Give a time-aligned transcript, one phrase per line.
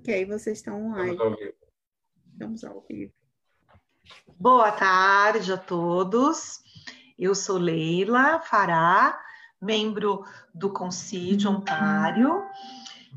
[0.00, 1.12] Ok, vocês estão online.
[1.12, 1.54] Estamos ao vivo.
[2.32, 3.12] Estamos ao vivo.
[4.38, 6.62] Boa tarde a todos.
[7.18, 9.22] Eu sou Leila Fará,
[9.60, 10.24] membro
[10.54, 12.42] do Conselho de Ontário,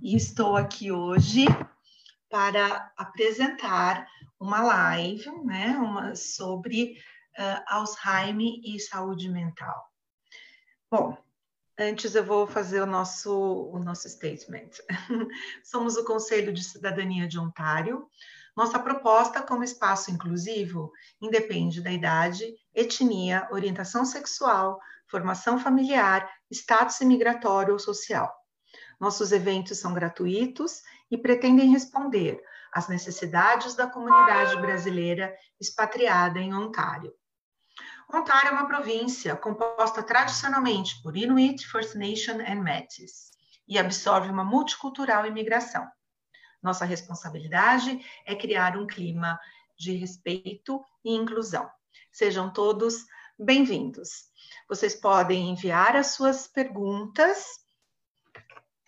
[0.01, 1.45] e estou aqui hoje
[2.29, 4.05] para apresentar
[4.37, 6.97] uma live, né, uma, sobre
[7.39, 9.89] uh, Alzheimer e saúde mental.
[10.91, 11.17] Bom,
[11.77, 13.31] Antes eu vou fazer o nosso,
[13.71, 14.69] o nosso statement.
[15.63, 18.07] Somos o Conselho de Cidadania de Ontário.
[18.55, 27.73] Nossa proposta como espaço inclusivo independe da idade, etnia, orientação sexual, formação familiar, status imigratório
[27.73, 28.31] ou social.
[28.99, 32.39] Nossos eventos são gratuitos e pretendem responder
[32.71, 37.11] às necessidades da comunidade brasileira expatriada em Ontário.
[38.11, 43.31] Ontário é uma província composta tradicionalmente por Inuit, First Nation e Métis
[43.67, 45.87] e absorve uma multicultural imigração.
[46.61, 49.39] Nossa responsabilidade é criar um clima
[49.77, 51.69] de respeito e inclusão.
[52.11, 53.05] Sejam todos
[53.37, 54.29] bem-vindos.
[54.67, 57.45] Vocês podem enviar as suas perguntas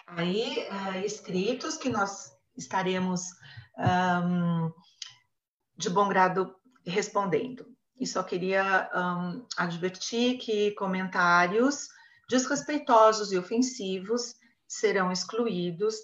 [0.08, 3.22] aí uh, escritos que nós estaremos
[3.78, 4.72] um,
[5.76, 6.56] de bom grado
[6.86, 11.88] respondendo e só queria um, advertir que comentários
[12.30, 14.36] desrespeitosos e ofensivos
[14.68, 15.96] serão excluídos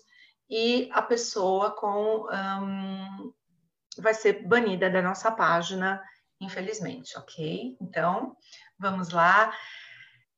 [0.49, 3.33] e a pessoa com um,
[3.97, 6.01] vai ser banida da nossa página,
[6.39, 7.77] infelizmente, ok?
[7.81, 8.35] Então,
[8.77, 9.53] vamos lá.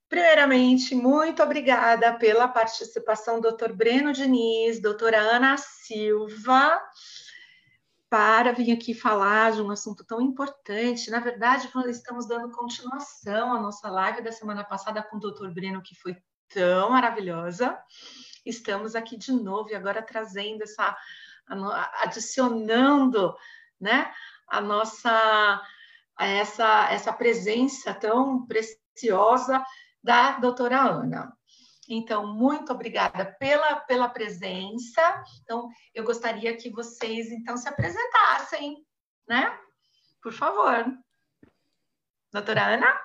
[0.08, 6.80] Primeiramente, muito obrigada pela participação, doutor Breno Diniz, doutora Ana Silva,
[8.14, 11.10] para vir aqui falar de um assunto tão importante.
[11.10, 15.50] Na verdade, estamos dando continuação à nossa live da semana passada com o Dr.
[15.50, 16.16] Breno, que foi
[16.48, 17.76] tão maravilhosa.
[18.46, 20.96] Estamos aqui de novo e agora trazendo essa,
[22.04, 23.36] adicionando,
[23.82, 24.14] né,
[24.48, 25.60] a nossa
[26.20, 29.66] essa essa presença tão preciosa
[30.04, 31.36] da doutora Ana.
[31.90, 35.24] Então, muito obrigada pela, pela presença.
[35.42, 38.86] Então, eu gostaria que vocês, então, se apresentassem,
[39.28, 39.58] né?
[40.22, 40.86] Por favor.
[42.32, 43.00] Doutora Ana?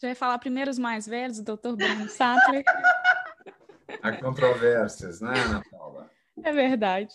[0.00, 2.64] Já ia falar primeiro os mais velhos, doutor Bruno Sattler.
[4.02, 6.10] Há controvérsias, né, Ana Paula?
[6.42, 7.14] É verdade.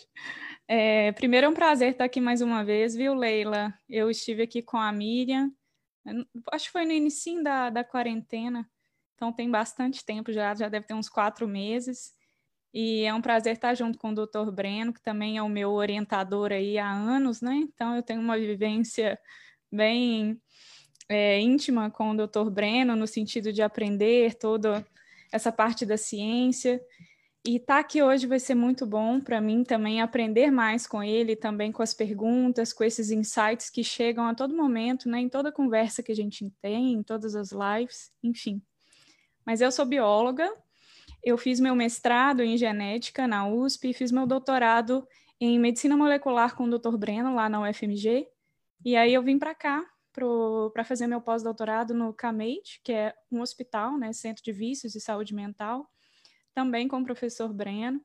[0.68, 3.74] É, primeiro é um prazer estar aqui mais uma vez, viu, Leila?
[3.90, 5.52] Eu estive aqui com a Miriam,
[6.52, 8.68] acho que foi no início da, da quarentena,
[9.22, 12.12] então tem bastante tempo já, já deve ter uns quatro meses.
[12.74, 14.50] E é um prazer estar junto com o Dr.
[14.52, 17.54] Breno, que também é o meu orientador aí há anos, né?
[17.58, 19.20] Então eu tenho uma vivência
[19.72, 20.42] bem
[21.08, 22.50] é, íntima com o Dr.
[22.50, 24.84] Breno, no sentido de aprender toda
[25.32, 26.82] essa parte da ciência.
[27.46, 31.04] E estar tá aqui hoje vai ser muito bom para mim também aprender mais com
[31.04, 35.20] ele, também com as perguntas, com esses insights que chegam a todo momento, né?
[35.20, 38.64] Em toda conversa que a gente tem, em todas as lives, enfim.
[39.46, 40.52] Mas eu sou bióloga,
[41.24, 45.08] eu fiz meu mestrado em genética na USP e fiz meu doutorado
[45.40, 46.98] em medicina molecular com o Dr.
[46.98, 48.28] Breno lá na UFMG.
[48.84, 53.42] E aí eu vim para cá para fazer meu pós-doutorado no CAMEIT, que é um
[53.42, 55.90] hospital, né, Centro de Vícios e Saúde Mental,
[56.54, 58.04] também com o professor Breno.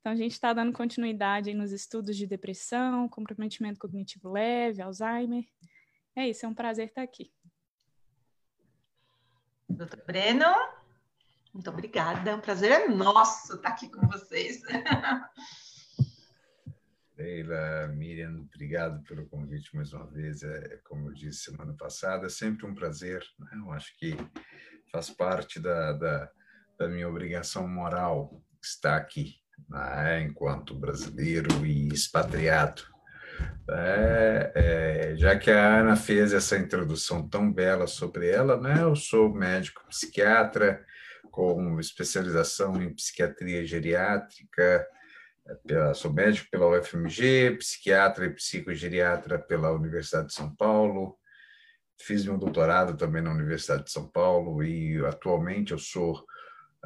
[0.00, 5.44] Então a gente está dando continuidade nos estudos de depressão, comprometimento cognitivo leve, Alzheimer.
[6.14, 7.32] É isso, é um prazer estar aqui.
[9.68, 10.46] Doutor Breno,
[11.56, 12.30] muito obrigada.
[12.30, 14.60] É um prazer é nosso estar aqui com vocês.
[17.16, 20.42] Leila, Miriam, obrigado pelo convite mais uma vez.
[20.42, 23.24] É, como eu disse semana passada, é sempre um prazer.
[23.38, 23.48] Né?
[23.54, 24.14] Eu acho que
[24.92, 26.30] faz parte da, da,
[26.78, 29.36] da minha obrigação moral estar aqui,
[29.66, 30.20] né?
[30.20, 32.82] enquanto brasileiro e expatriado.
[33.68, 38.82] É, é, já que a Ana fez essa introdução tão bela sobre ela, né?
[38.82, 40.84] eu sou médico psiquiatra,
[41.36, 44.88] com especialização em psiquiatria geriátrica,
[45.66, 51.14] pela, sou médico pela UFMG, psiquiatra e psicogeriatra pela Universidade de São Paulo,
[52.00, 56.24] fiz meu doutorado também na Universidade de São Paulo e atualmente eu sou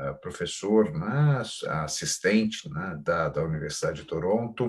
[0.00, 1.42] uh, professor, né,
[1.84, 4.68] assistente né, da, da Universidade de Toronto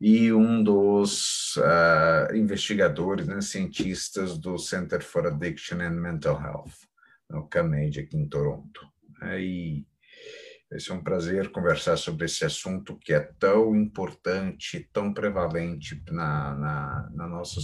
[0.00, 6.91] e um dos uh, investigadores, né, cientistas do Center for Addiction and Mental Health
[7.32, 8.86] no CAMED aqui em Toronto.
[9.38, 9.86] E
[10.70, 16.54] vai ser um prazer conversar sobre esse assunto que é tão importante, tão prevalente na,
[16.54, 17.60] na, na nossa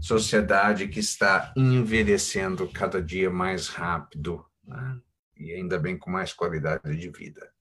[0.00, 5.00] sociedade que está envelhecendo cada dia mais rápido né?
[5.36, 7.52] e ainda bem com mais qualidade de vida.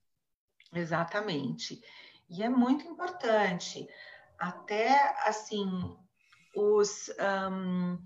[0.73, 1.81] Exatamente.
[2.29, 3.87] E é muito importante.
[4.37, 5.65] Até assim,
[6.55, 7.09] os,
[7.51, 7.97] um,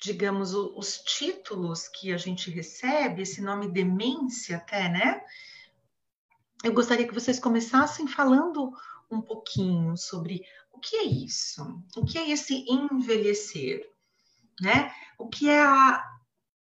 [0.00, 5.22] digamos, os títulos que a gente recebe, esse nome demência até, né?
[6.62, 8.72] Eu gostaria que vocês começassem falando
[9.10, 10.42] um pouquinho sobre
[10.72, 13.82] o que é isso, o que é esse envelhecer,
[14.60, 14.92] né?
[15.18, 16.04] O que é a,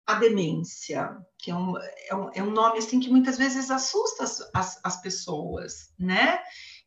[0.05, 4.23] a demência, que é um, é um, é um, nome assim que muitas vezes assusta
[4.23, 6.41] as, as, as pessoas, né?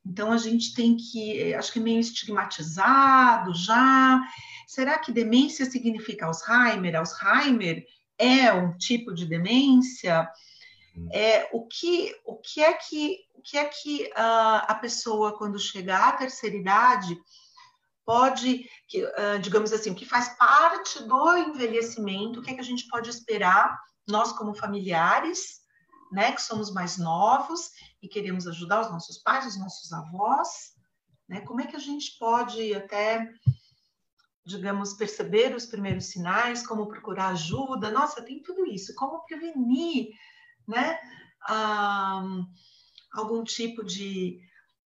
[0.05, 4.21] Então a gente tem que, acho que meio estigmatizado já.
[4.67, 6.97] Será que demência significa Alzheimer?
[6.97, 7.85] Alzheimer
[8.19, 10.29] é um tipo de demência?
[10.97, 11.09] Hum.
[11.13, 15.59] É, o, que, o que é que, o que, é que uh, a pessoa, quando
[15.59, 17.19] chegar à terceira idade,
[18.05, 22.61] pode, que, uh, digamos assim, o que faz parte do envelhecimento, o que é que
[22.61, 25.65] a gente pode esperar, nós como familiares,
[26.13, 27.71] né, que somos mais novos
[28.01, 30.75] e queremos ajudar os nossos pais, os nossos avós,
[31.29, 33.27] né, como é que a gente pode até,
[34.45, 40.09] digamos, perceber os primeiros sinais, como procurar ajuda, nossa, tem tudo isso, como prevenir,
[40.69, 40.99] né,
[41.51, 42.47] um,
[43.13, 44.41] algum tipo de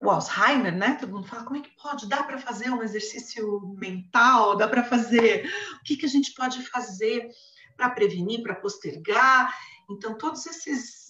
[0.01, 0.95] o Alzheimer, né?
[0.95, 2.09] Todo mundo fala, como é que pode?
[2.09, 4.57] Dá para fazer um exercício mental?
[4.57, 5.45] Dá para fazer?
[5.79, 7.29] O que, que a gente pode fazer
[7.77, 9.55] para prevenir, para postergar?
[9.87, 11.01] Então, todos esses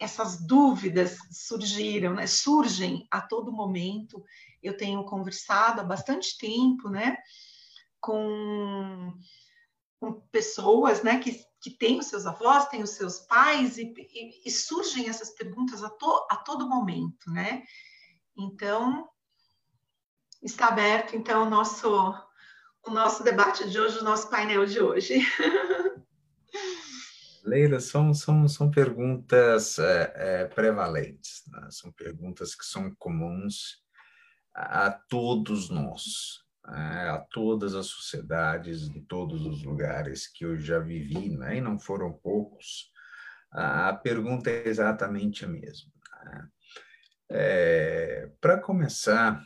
[0.00, 2.26] essas dúvidas surgiram, né?
[2.26, 4.24] Surgem a todo momento.
[4.62, 7.18] Eu tenho conversado há bastante tempo, né?
[8.00, 9.12] Com,
[10.00, 11.18] com pessoas, né?
[11.18, 15.30] Que, que têm os seus avós, têm os seus pais e, e, e surgem essas
[15.30, 17.62] perguntas a, to, a todo momento, né?
[18.36, 19.08] Então,
[20.42, 22.14] está aberto, então, o nosso,
[22.86, 25.20] o nosso debate de hoje, o nosso painel de hoje.
[27.44, 31.68] Leila, são, são, são perguntas é, é, prevalentes, né?
[31.70, 33.82] são perguntas que são comuns
[34.54, 40.78] a, a todos nós, a todas as sociedades, em todos os lugares que eu já
[40.78, 41.56] vivi, né?
[41.56, 42.90] e não foram poucos.
[43.50, 45.90] A, pergunta é exatamente a mesma.
[46.24, 46.48] Né?
[47.30, 49.42] É, Para começar,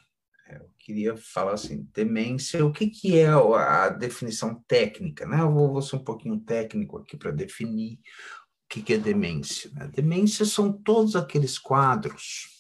[0.49, 5.27] é, eu queria falar assim, demência, o que, que é a definição técnica?
[5.27, 5.41] Né?
[5.41, 9.71] Eu vou, vou ser um pouquinho técnico aqui para definir o que, que é demência.
[9.73, 9.89] Né?
[9.89, 12.55] Demência são todos aqueles quadros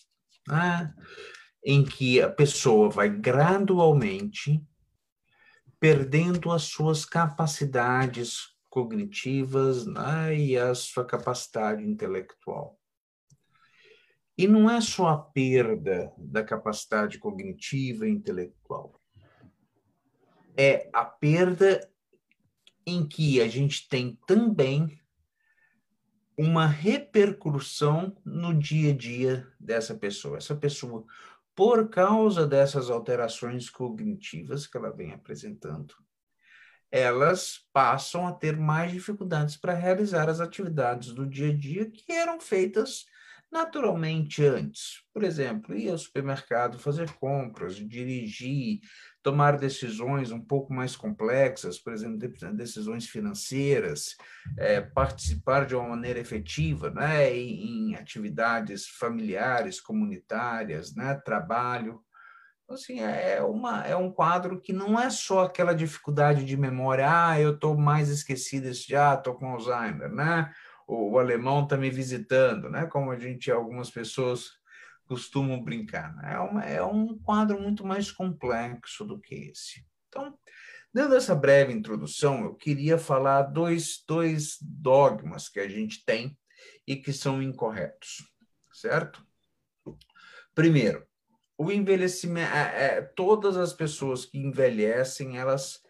[0.48, 0.92] né?
[1.64, 4.62] Em que a pessoa vai gradualmente
[5.80, 10.36] perdendo as suas capacidades cognitivas né?
[10.36, 12.78] e a sua capacidade intelectual.
[14.36, 19.00] E não é só a perda da capacidade cognitiva e intelectual.
[20.56, 21.88] É a perda
[22.86, 24.98] em que a gente tem também
[26.36, 30.36] uma repercussão no dia a dia dessa pessoa.
[30.36, 31.04] Essa pessoa,
[31.54, 35.94] por causa dessas alterações cognitivas que ela vem apresentando,
[36.90, 42.12] elas passam a ter mais dificuldades para realizar as atividades do dia a dia que
[42.12, 43.04] eram feitas
[43.50, 45.02] naturalmente antes.
[45.12, 48.80] Por exemplo, ir ao supermercado fazer compras, dirigir,
[49.24, 52.20] tomar decisões um pouco mais complexas, por exemplo,
[52.52, 54.16] decisões financeiras,
[54.56, 62.00] é, participar de uma maneira efetiva né, em, em atividades familiares, comunitárias, né, trabalho.
[62.62, 67.06] Então, assim, é, uma, é um quadro que não é só aquela dificuldade de memória,
[67.08, 70.52] ah, eu estou mais esquecido, já estou com Alzheimer, né?
[70.86, 72.86] o, o alemão está me visitando, né?
[72.86, 74.50] Como a gente, algumas pessoas
[75.06, 76.14] costumam brincar.
[76.16, 76.34] Né?
[76.34, 79.84] É, uma, é um quadro muito mais complexo do que esse.
[80.08, 80.36] Então,
[80.92, 86.36] dentro dessa breve introdução, eu queria falar dois, dois dogmas que a gente tem
[86.86, 88.22] e que são incorretos,
[88.72, 89.24] certo?
[90.54, 91.06] Primeiro,
[91.56, 95.80] o envelhecimento, é, é, todas as pessoas que envelhecem, elas,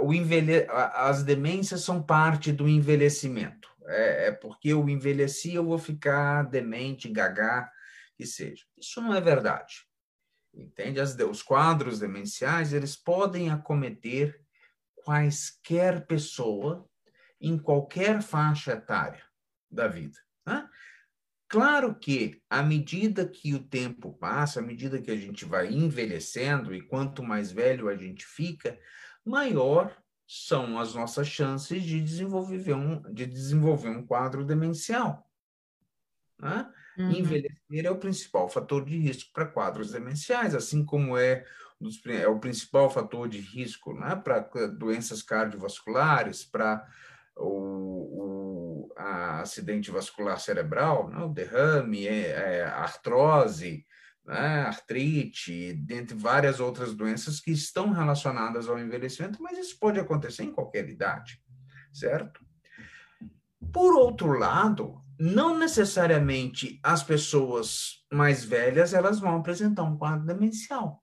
[0.00, 5.78] o envelhe, as demências são parte do envelhecimento é, é porque eu envelheci, eu vou
[5.78, 7.70] ficar demente, gaga,
[8.18, 8.64] que seja.
[8.76, 9.86] Isso não é verdade.
[10.52, 11.00] Entende?
[11.00, 14.44] As, os quadros demenciais, eles podem acometer
[15.04, 16.84] quaisquer pessoa
[17.40, 19.22] em qualquer faixa etária
[19.70, 20.18] da vida.
[20.44, 20.68] Né?
[21.46, 26.74] Claro que, à medida que o tempo passa, à medida que a gente vai envelhecendo
[26.74, 28.76] e quanto mais velho a gente fica,
[29.24, 29.96] maior
[30.26, 35.24] são as nossas chances de desenvolver um, de desenvolver um quadro demencial.
[36.38, 36.68] Né?
[36.98, 37.12] Uhum.
[37.12, 41.44] Envelhecer é o principal fator de risco para quadros demenciais, assim como é,
[42.08, 44.16] é o principal fator de risco né?
[44.16, 46.84] para doenças cardiovasculares, para
[47.36, 51.18] o, o acidente vascular cerebral, né?
[51.22, 53.86] o derrame, é, é, artrose,
[54.26, 54.62] né?
[54.62, 60.52] artrite, dentre várias outras doenças que estão relacionadas ao envelhecimento, mas isso pode acontecer em
[60.52, 61.40] qualquer idade,
[61.92, 62.47] certo?
[63.72, 71.02] Por outro lado, não necessariamente as pessoas mais velhas elas vão apresentar um quadro demencial.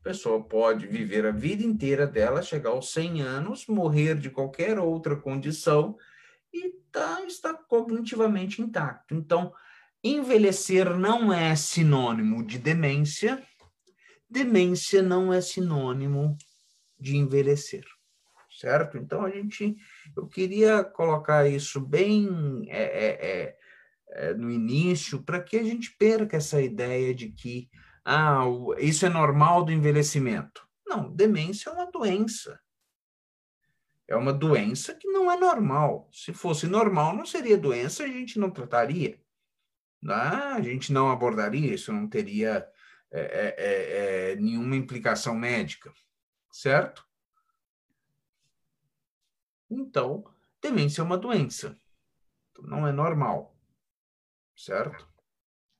[0.00, 4.78] A pessoa pode viver a vida inteira dela, chegar aos 100 anos, morrer de qualquer
[4.78, 5.96] outra condição
[6.52, 9.14] e tá, está cognitivamente intacto.
[9.14, 9.52] Então,
[10.04, 13.42] envelhecer não é sinônimo de demência,
[14.28, 16.36] demência não é sinônimo
[17.00, 17.84] de envelhecer
[18.56, 18.96] certo?
[18.96, 19.76] Então a gente,
[20.16, 23.58] eu queria colocar isso bem é, é, é,
[24.08, 27.68] é no início para que a gente perca essa ideia de que
[28.04, 28.44] ah,
[28.78, 30.66] isso é normal do envelhecimento.
[30.86, 32.60] Não, demência é uma doença.
[34.08, 36.08] É uma doença que não é normal.
[36.12, 39.20] Se fosse normal, não seria doença, a gente não trataria.
[40.00, 40.14] Né?
[40.14, 42.66] A gente não abordaria isso, não teria
[43.10, 45.92] é, é, nenhuma implicação médica,
[46.52, 47.05] certo?
[49.70, 50.24] Então,
[50.60, 51.76] demência é uma doença.
[52.62, 53.54] Não é normal.
[54.56, 55.06] Certo?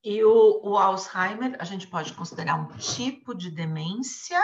[0.05, 4.39] E o, o, Alzheimer, a gente pode considerar um tipo de demência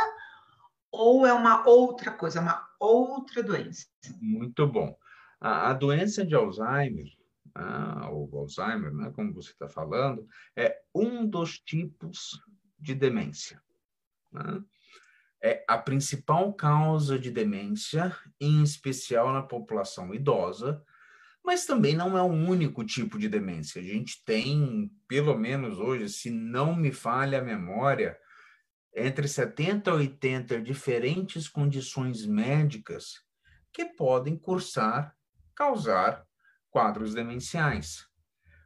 [0.90, 3.86] ou é uma outra coisa, uma outra doença?
[4.20, 4.96] Muito bom.
[5.40, 7.06] A, a doença de Alzheimer,
[7.54, 12.40] ah, ou Alzheimer, né, como você está falando, é um dos tipos
[12.78, 13.62] de demência.
[14.32, 14.62] Né?
[15.42, 20.82] É a principal causa de demência, em especial na população idosa,
[21.44, 23.80] mas também não é o único tipo de demência.
[23.80, 28.16] A gente tem, pelo menos hoje, se não me falha a memória,
[28.94, 33.14] entre 70 e 80 diferentes condições médicas
[33.72, 35.16] que podem cursar,
[35.56, 36.24] causar
[36.70, 38.06] quadros demenciais.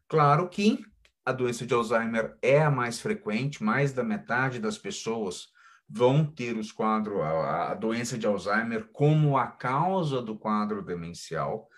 [0.09, 0.85] Claro que
[1.25, 5.49] a doença de Alzheimer é a mais frequente, mais da metade das pessoas
[5.89, 11.69] vão ter os quadros, a, a doença de Alzheimer como a causa do quadro demencial,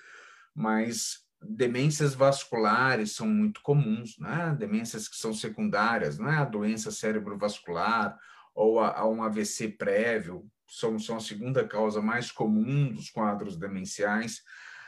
[0.54, 4.56] mas demências vasculares são muito comuns, né?
[4.58, 6.38] Demências que são secundárias, né?
[6.38, 8.18] A doença cerebrovascular
[8.54, 13.56] ou a, a um AVC prévio são, são a segunda causa mais comum dos quadros
[13.56, 14.42] demenciais.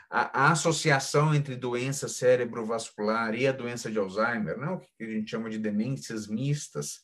[0.09, 4.67] A, a associação entre doença cerebrovascular e a doença de Alzheimer, né?
[4.67, 7.01] o que a gente chama de demências mistas,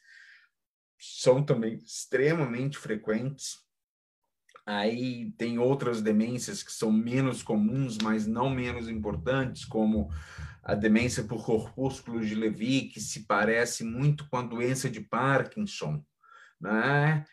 [0.98, 3.58] são também extremamente frequentes.
[4.66, 10.10] Aí tem outras demências que são menos comuns, mas não menos importantes, como
[10.62, 16.04] a demência por corpúsculos de Levy, que se parece muito com a doença de Parkinson,
[16.60, 17.24] né?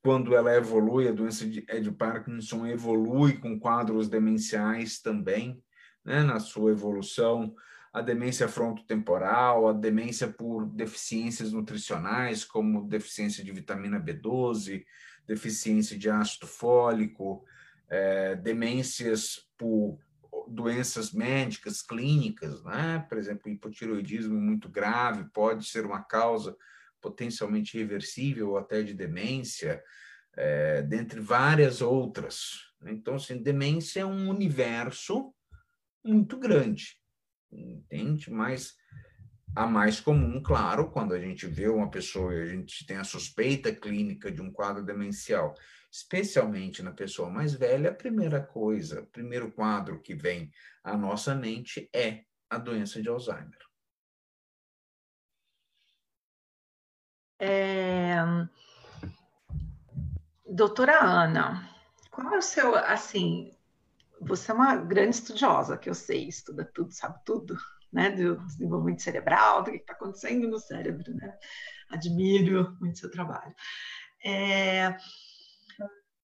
[0.00, 5.60] Quando ela evolui, a doença de, é de Parkinson evolui com quadros demenciais também,
[6.04, 6.22] né?
[6.22, 7.52] Na sua evolução
[7.92, 14.84] a demência frontotemporal, a demência por deficiências nutricionais, como deficiência de vitamina B12,
[15.26, 17.44] deficiência de ácido fólico,
[17.88, 19.98] é, demências por
[20.46, 23.04] doenças médicas clínicas, né?
[23.08, 26.56] por exemplo, hipotiroidismo muito grave pode ser uma causa
[27.00, 29.82] potencialmente reversível ou até de demência,
[30.36, 32.72] é, dentre várias outras.
[32.86, 35.34] Então, assim, demência é um universo
[36.04, 36.98] muito grande
[37.50, 38.30] entende?
[38.30, 38.76] Mas
[39.56, 43.04] a mais comum, claro, quando a gente vê uma pessoa e a gente tem a
[43.04, 45.54] suspeita clínica de um quadro demencial,
[45.90, 50.50] especialmente na pessoa mais velha, a primeira coisa, o primeiro quadro que vem
[50.84, 53.58] à nossa mente é a doença de Alzheimer.
[57.40, 58.16] É...
[60.46, 61.68] Doutora Ana,
[62.10, 63.56] qual é o seu, assim,
[64.20, 67.56] você é uma grande estudiosa, que eu sei, estuda tudo, sabe tudo,
[67.92, 71.36] né, do desenvolvimento cerebral, do que está acontecendo no cérebro, né?
[71.90, 73.54] Admiro muito seu trabalho.
[74.24, 74.96] É,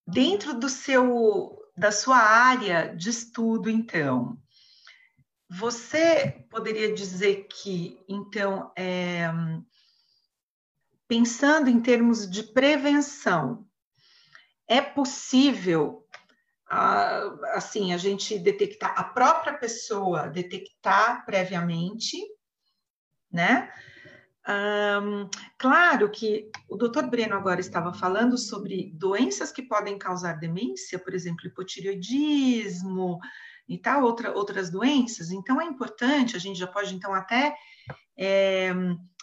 [0.06, 4.38] dentro do seu, da sua área de estudo, então,
[5.48, 9.30] você poderia dizer que, então, é,
[11.08, 13.66] pensando em termos de prevenção,
[14.66, 16.03] é possível
[17.52, 22.18] assim, a gente detectar, a própria pessoa detectar previamente,
[23.30, 23.70] né?
[24.46, 30.98] Um, claro que o doutor Breno agora estava falando sobre doenças que podem causar demência,
[30.98, 33.18] por exemplo, hipotireoidismo
[33.66, 35.30] e tal, outra, outras doenças.
[35.30, 37.56] Então, é importante, a gente já pode, então, até
[38.18, 38.70] é,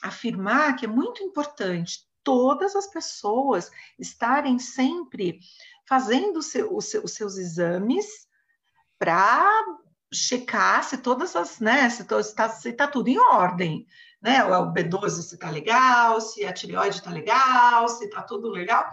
[0.02, 5.40] afirmar que é muito importante todas as pessoas estarem sempre
[5.88, 8.28] fazendo seu, seu, os seus exames
[8.98, 9.50] para
[10.14, 13.88] checar se todas as, né, se está tá tudo em ordem,
[14.22, 14.44] né?
[14.44, 18.90] O B12 se está legal, se a tireoide está legal, se está tudo legal,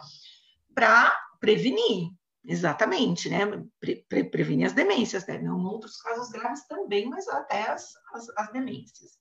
[0.74, 2.10] para prevenir,
[2.44, 3.40] exatamente, né?
[3.78, 5.38] Pre, pre, prevenir as demências, né?
[5.38, 9.18] Não outros casos graves também, mas até as, as, as demências.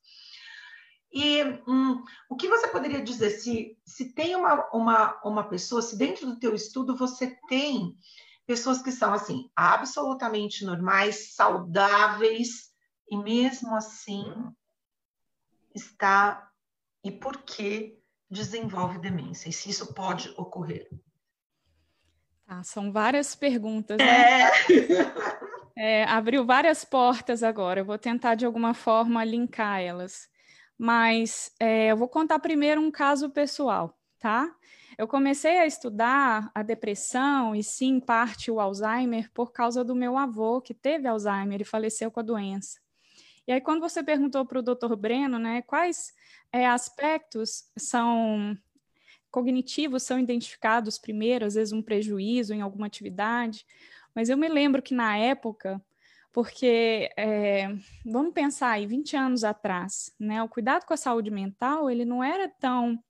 [1.11, 5.97] E hum, o que você poderia dizer se, se tem uma, uma, uma pessoa, se
[5.97, 7.97] dentro do teu estudo você tem
[8.45, 12.71] pessoas que são assim absolutamente normais, saudáveis
[13.09, 14.25] e mesmo assim
[15.73, 16.49] está
[17.03, 17.97] e por que
[18.29, 20.89] desenvolve demência e se isso pode ocorrer?
[22.45, 23.97] Tá, são várias perguntas.
[23.97, 24.41] Né?
[24.43, 24.51] É.
[25.79, 27.81] É, abriu várias portas agora.
[27.81, 30.27] Eu vou tentar de alguma forma linkar elas.
[30.77, 34.53] Mas é, eu vou contar primeiro um caso pessoal, tá?
[34.97, 40.17] Eu comecei a estudar a depressão e sim parte o Alzheimer por causa do meu
[40.17, 42.79] avô que teve Alzheimer e faleceu com a doença.
[43.47, 44.95] E aí quando você perguntou para o Dr.
[44.95, 46.13] Breno, né, quais
[46.51, 48.57] é, aspectos são
[49.29, 53.65] cognitivos são identificados primeiro, às vezes um prejuízo em alguma atividade,
[54.15, 55.81] mas eu me lembro que na época
[56.37, 57.67] porque é,
[58.05, 60.43] vamos pensar aí 20 anos atrás, né?
[60.43, 63.03] O cuidado com a saúde mental ele não era tão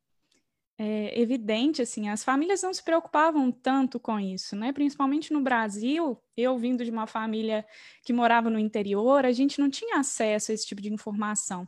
[0.78, 4.72] é, evidente assim, as famílias não se preocupavam tanto com isso, né?
[4.72, 7.66] Principalmente no Brasil, eu vindo de uma família
[8.02, 11.68] que morava no interior, a gente não tinha acesso a esse tipo de informação.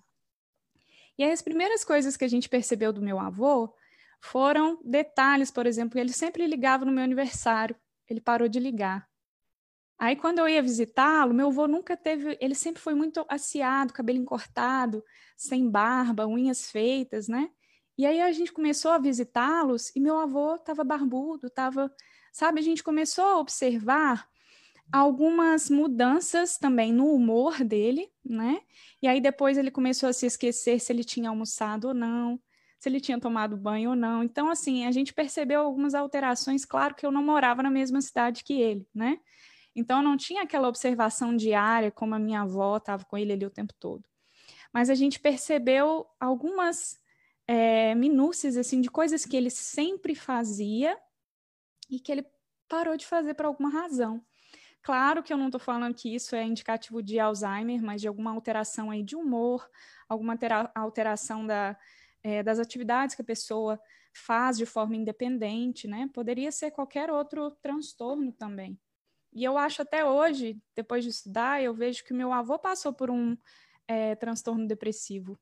[1.17, 3.75] E aí as primeiras coisas que a gente percebeu do meu avô
[4.21, 7.75] foram detalhes, por exemplo, ele sempre ligava no meu aniversário,
[8.07, 9.09] ele parou de ligar.
[9.99, 12.37] Aí, quando eu ia visitá-lo, meu avô nunca teve.
[12.39, 15.03] Ele sempre foi muito aciado, cabelo encortado,
[15.35, 17.49] sem barba, unhas feitas, né?
[17.97, 21.93] E aí a gente começou a visitá-los e meu avô estava barbudo, estava.
[22.31, 24.25] Sabe, a gente começou a observar
[24.91, 28.61] algumas mudanças também no humor dele, né?
[29.01, 32.39] E aí depois ele começou a se esquecer se ele tinha almoçado ou não,
[32.79, 34.23] se ele tinha tomado banho ou não.
[34.23, 36.63] Então, assim, a gente percebeu algumas alterações.
[36.63, 39.19] Claro que eu não morava na mesma cidade que ele, né?
[39.75, 43.51] Então, não tinha aquela observação diária, como a minha avó estava com ele ali o
[43.51, 44.03] tempo todo.
[44.73, 46.99] Mas a gente percebeu algumas
[47.47, 50.97] é, minúcias, assim, de coisas que ele sempre fazia
[51.89, 52.25] e que ele
[52.67, 54.23] parou de fazer por alguma razão.
[54.81, 58.31] Claro que eu não estou falando que isso é indicativo de Alzheimer, mas de alguma
[58.31, 59.67] alteração aí de humor,
[60.07, 60.37] alguma
[60.75, 61.77] alteração da,
[62.23, 63.79] é, das atividades que a pessoa
[64.13, 66.09] faz de forma independente, né?
[66.13, 68.79] Poderia ser qualquer outro transtorno também.
[69.39, 73.09] E eu acho até hoje, depois de estudar, eu vejo que meu avô passou por
[73.09, 73.37] um
[73.87, 75.39] é, transtorno depressivo.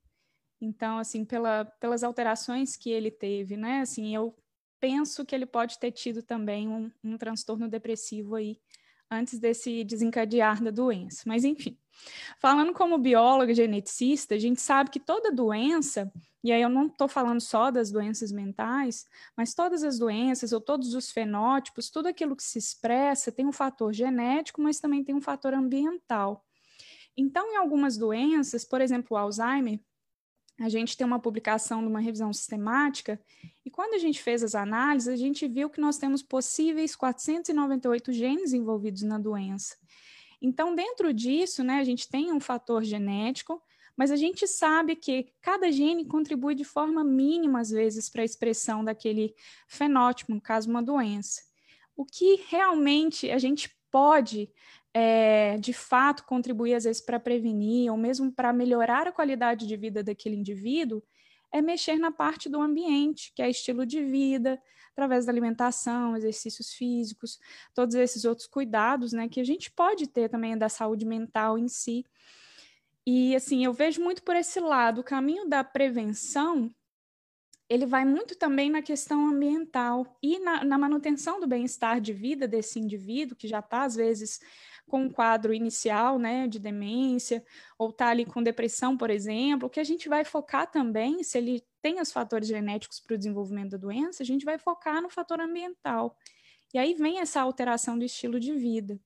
[0.61, 3.81] Então, assim, pela, pelas alterações que ele teve, né?
[3.81, 4.37] Assim, eu
[4.79, 8.61] penso que ele pode ter tido também um, um transtorno depressivo aí
[9.09, 11.23] antes desse desencadear da doença.
[11.25, 11.77] Mas, enfim,
[12.39, 16.11] falando como bióloga geneticista, a gente sabe que toda doença,
[16.43, 20.61] e aí eu não estou falando só das doenças mentais, mas todas as doenças ou
[20.61, 25.15] todos os fenótipos, tudo aquilo que se expressa tem um fator genético, mas também tem
[25.15, 26.43] um fator ambiental.
[27.15, 29.79] Então, em algumas doenças, por exemplo, o Alzheimer,
[30.59, 33.19] a gente tem uma publicação de uma revisão sistemática,
[33.65, 38.11] e quando a gente fez as análises, a gente viu que nós temos possíveis 498
[38.11, 39.75] genes envolvidos na doença.
[40.41, 43.61] Então, dentro disso, né, a gente tem um fator genético,
[43.95, 48.25] mas a gente sabe que cada gene contribui de forma mínima, às vezes, para a
[48.25, 49.33] expressão daquele
[49.67, 51.41] fenótipo, no caso, uma doença.
[51.95, 54.51] O que realmente a gente pode
[54.93, 59.77] é, de fato contribuir às vezes para prevenir ou mesmo para melhorar a qualidade de
[59.77, 61.03] vida daquele indivíduo
[61.51, 66.73] é mexer na parte do ambiente, que é estilo de vida, através da alimentação, exercícios
[66.73, 67.39] físicos,
[67.73, 71.67] todos esses outros cuidados, né, que a gente pode ter também da saúde mental em
[71.67, 72.05] si.
[73.05, 76.73] E assim, eu vejo muito por esse lado, o caminho da prevenção,
[77.69, 82.47] ele vai muito também na questão ambiental e na, na manutenção do bem-estar de vida
[82.47, 84.39] desse indivíduo, que já está, às vezes,
[84.87, 87.43] com um quadro inicial, né, de demência,
[87.77, 91.63] ou está ali com depressão, por exemplo, que a gente vai focar também, se ele
[91.81, 95.39] tem os fatores genéticos para o desenvolvimento da doença, a gente vai focar no fator
[95.39, 96.17] ambiental.
[96.73, 98.99] E aí vem essa alteração do estilo de vida.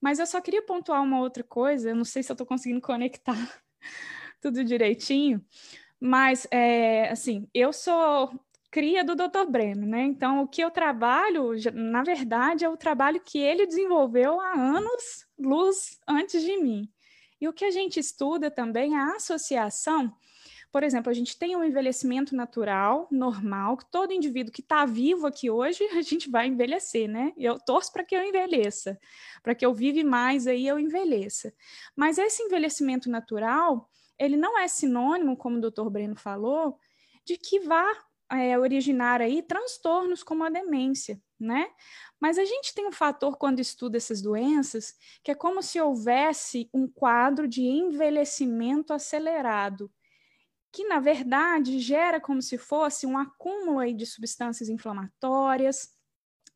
[0.00, 2.80] Mas eu só queria pontuar uma outra coisa, eu não sei se eu estou conseguindo
[2.80, 3.34] conectar
[4.40, 5.44] tudo direitinho,
[5.98, 8.38] mas, é, assim, eu sou
[8.70, 9.46] cria do Dr.
[9.48, 10.02] Breno, né?
[10.02, 15.26] Então, o que eu trabalho, na verdade, é o trabalho que ele desenvolveu há anos
[15.38, 16.88] luz antes de mim.
[17.40, 20.14] E o que a gente estuda também é a associação
[20.76, 25.26] por exemplo, a gente tem um envelhecimento natural, normal, que todo indivíduo que está vivo
[25.26, 27.32] aqui hoje, a gente vai envelhecer, né?
[27.34, 29.00] Eu torço para que eu envelheça,
[29.42, 31.50] para que eu vive mais aí eu envelheça.
[31.96, 36.78] Mas esse envelhecimento natural, ele não é sinônimo, como o doutor Breno falou,
[37.24, 37.90] de que vá
[38.30, 41.68] é, originar aí transtornos como a demência, né?
[42.20, 46.68] Mas a gente tem um fator quando estuda essas doenças que é como se houvesse
[46.72, 49.92] um quadro de envelhecimento acelerado,
[50.72, 55.94] que na verdade gera como se fosse um acúmulo aí de substâncias inflamatórias,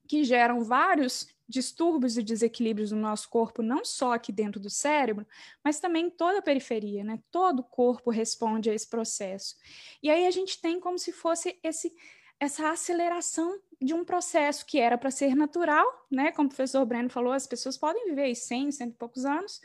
[0.09, 5.27] que geram vários distúrbios e desequilíbrios no nosso corpo, não só aqui dentro do cérebro,
[5.63, 7.21] mas também em toda a periferia, né?
[7.31, 9.57] Todo o corpo responde a esse processo.
[10.03, 11.95] E aí a gente tem como se fosse esse
[12.39, 16.33] essa aceleração de um processo que era para ser natural, né?
[16.33, 19.61] Como o professor Breno falou, as pessoas podem viver 100, cento e poucos anos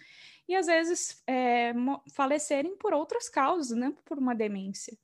[0.47, 1.73] e às vezes é,
[2.11, 3.93] falecerem por outras causas, né?
[4.03, 4.97] Por uma demência.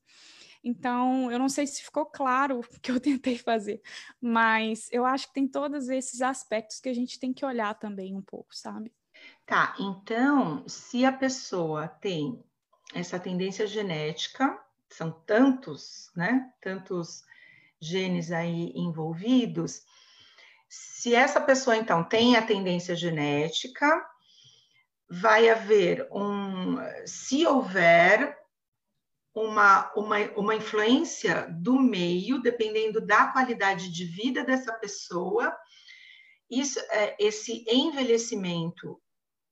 [0.63, 3.81] Então, eu não sei se ficou claro o que eu tentei fazer,
[4.19, 8.15] mas eu acho que tem todos esses aspectos que a gente tem que olhar também
[8.15, 8.91] um pouco, sabe?
[9.45, 12.43] Tá, então, se a pessoa tem
[12.93, 16.51] essa tendência genética, são tantos, né?
[16.61, 17.23] Tantos
[17.79, 19.83] genes aí envolvidos.
[20.69, 24.05] Se essa pessoa, então, tem a tendência genética,
[25.09, 26.77] vai haver um.
[27.05, 28.37] Se houver
[29.33, 35.55] uma, uma, uma influência do meio, dependendo da qualidade de vida dessa pessoa,
[36.49, 39.01] isso, é, esse envelhecimento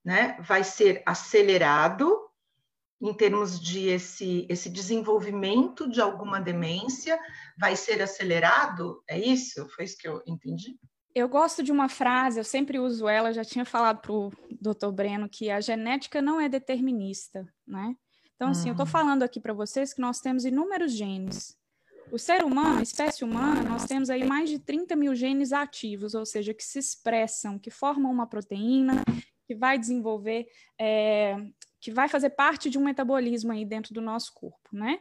[0.04, 2.14] né, vai ser acelerado
[3.00, 7.18] em termos de esse, esse desenvolvimento de alguma demência,
[7.58, 9.02] vai ser acelerado?
[9.08, 9.66] É isso?
[9.70, 10.78] Foi isso que eu entendi?
[11.14, 14.92] Eu gosto de uma frase, eu sempre uso ela, já tinha falado para o doutor
[14.92, 17.96] Breno, que a genética não é determinista, né?
[18.40, 18.90] Então, assim, eu estou hum.
[18.90, 21.54] falando aqui para vocês que nós temos inúmeros genes.
[22.10, 26.24] O ser humano, espécie humana, nós temos aí mais de 30 mil genes ativos, ou
[26.24, 29.04] seja, que se expressam, que formam uma proteína,
[29.46, 30.46] que vai desenvolver,
[30.80, 31.36] é,
[31.78, 35.00] que vai fazer parte de um metabolismo aí dentro do nosso corpo, né?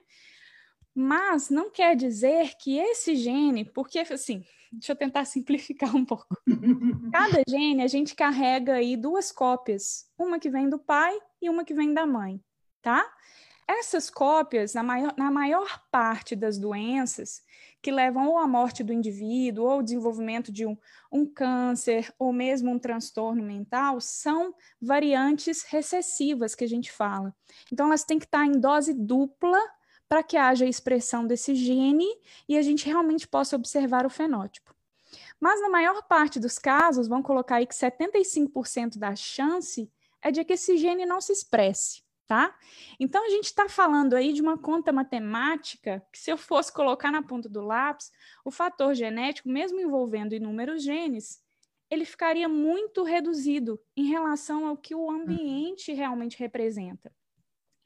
[0.94, 6.28] Mas não quer dizer que esse gene, porque assim, deixa eu tentar simplificar um pouco.
[7.10, 11.64] Cada gene a gente carrega aí duas cópias, uma que vem do pai e uma
[11.64, 12.44] que vem da mãe
[12.82, 13.06] tá?
[13.70, 17.44] Essas cópias, na maior, na maior parte das doenças
[17.82, 20.76] que levam ou à morte do indivíduo, ou ao desenvolvimento de um,
[21.12, 27.32] um câncer, ou mesmo um transtorno mental, são variantes recessivas que a gente fala.
[27.72, 29.62] Então, elas têm que estar em dose dupla
[30.08, 32.08] para que haja expressão desse gene
[32.48, 34.76] e a gente realmente possa observar o fenótipo.
[35.40, 39.92] Mas na maior parte dos casos, vamos colocar aí que 75% da chance
[40.24, 42.56] é de que esse gene não se expresse tá?
[43.00, 47.12] Então a gente está falando aí de uma conta matemática que, se eu fosse colocar
[47.12, 48.12] na ponta do lápis,
[48.46, 51.42] o fator genético, mesmo envolvendo inúmeros genes,
[51.90, 55.22] ele ficaria muito reduzido em relação ao que o uhum.
[55.22, 57.12] ambiente realmente representa.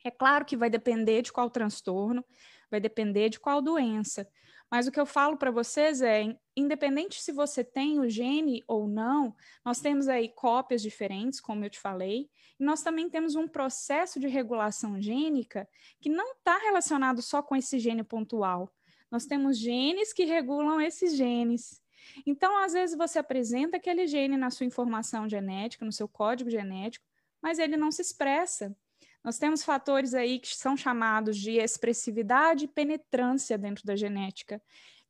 [0.04, 2.22] É claro que vai depender de qual transtorno,
[2.70, 4.28] vai depender de qual doença,
[4.74, 8.88] mas o que eu falo para vocês é, independente se você tem o gene ou
[8.88, 12.28] não, nós temos aí cópias diferentes, como eu te falei,
[12.60, 15.70] e nós também temos um processo de regulação gênica
[16.02, 18.74] que não está relacionado só com esse gene pontual.
[19.12, 21.80] Nós temos genes que regulam esses genes.
[22.26, 27.06] Então, às vezes, você apresenta aquele gene na sua informação genética, no seu código genético,
[27.40, 28.76] mas ele não se expressa.
[29.24, 34.62] Nós temos fatores aí que são chamados de expressividade e penetrância dentro da genética,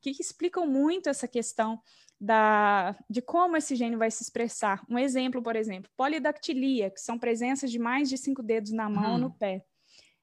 [0.01, 1.81] que explicam muito essa questão
[2.19, 4.85] da, de como esse gene vai se expressar.
[4.89, 9.13] Um exemplo, por exemplo, polidactilia, que são presenças de mais de cinco dedos na mão
[9.13, 9.37] ou no uhum.
[9.37, 9.65] pé.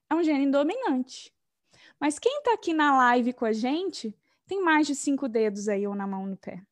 [0.09, 1.33] É um gene dominante.
[1.99, 5.87] Mas quem está aqui na live com a gente tem mais de cinco dedos aí
[5.87, 6.63] ou na mão ou no pé?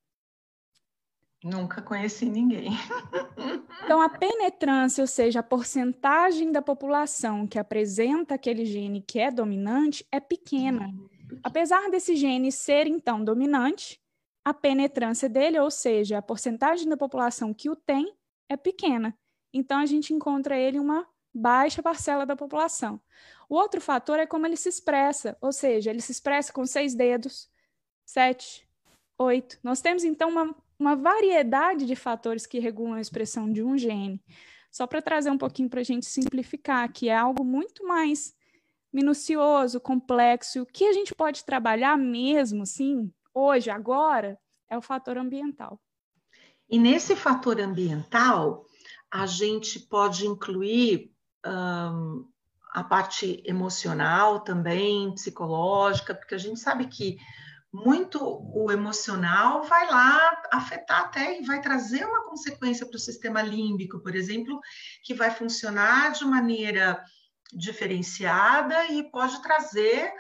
[1.43, 2.71] Nunca conheci ninguém.
[3.85, 9.31] então, a penetrância, ou seja, a porcentagem da população que apresenta aquele gene que é
[9.31, 10.93] dominante, é pequena.
[11.43, 14.01] Apesar desse gene ser, então, dominante,
[14.45, 18.13] a penetrância dele, ou seja, a porcentagem da população que o tem,
[18.49, 19.17] é pequena.
[19.53, 23.01] Então, a gente encontra ele em uma baixa parcela da população.
[23.49, 26.95] O outro fator é como ele se expressa, ou seja, ele se expressa com seis
[26.95, 27.49] dedos,
[28.05, 28.69] sete,
[29.19, 29.59] oito.
[29.63, 34.23] Nós temos, então, uma uma variedade de fatores que regulam a expressão de um gene.
[34.71, 38.35] Só para trazer um pouquinho para a gente simplificar, que é algo muito mais
[38.93, 44.39] minucioso, complexo, o que a gente pode trabalhar mesmo, sim, hoje, agora,
[44.69, 45.81] é o fator ambiental.
[46.69, 48.67] E nesse fator ambiental,
[49.11, 51.11] a gente pode incluir
[51.47, 52.27] um,
[52.73, 57.19] a parte emocional também, psicológica, porque a gente sabe que
[57.73, 63.43] muito o emocional vai lá afetar até e vai trazer uma consequência para o sistema
[63.43, 64.59] límbico, por exemplo,
[65.03, 67.03] que vai funcionar de maneira
[67.53, 70.13] diferenciada e pode trazer,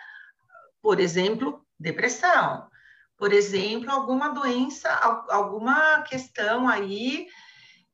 [0.82, 2.68] por exemplo, depressão,
[3.16, 4.90] por exemplo, alguma doença,
[5.30, 7.26] alguma questão aí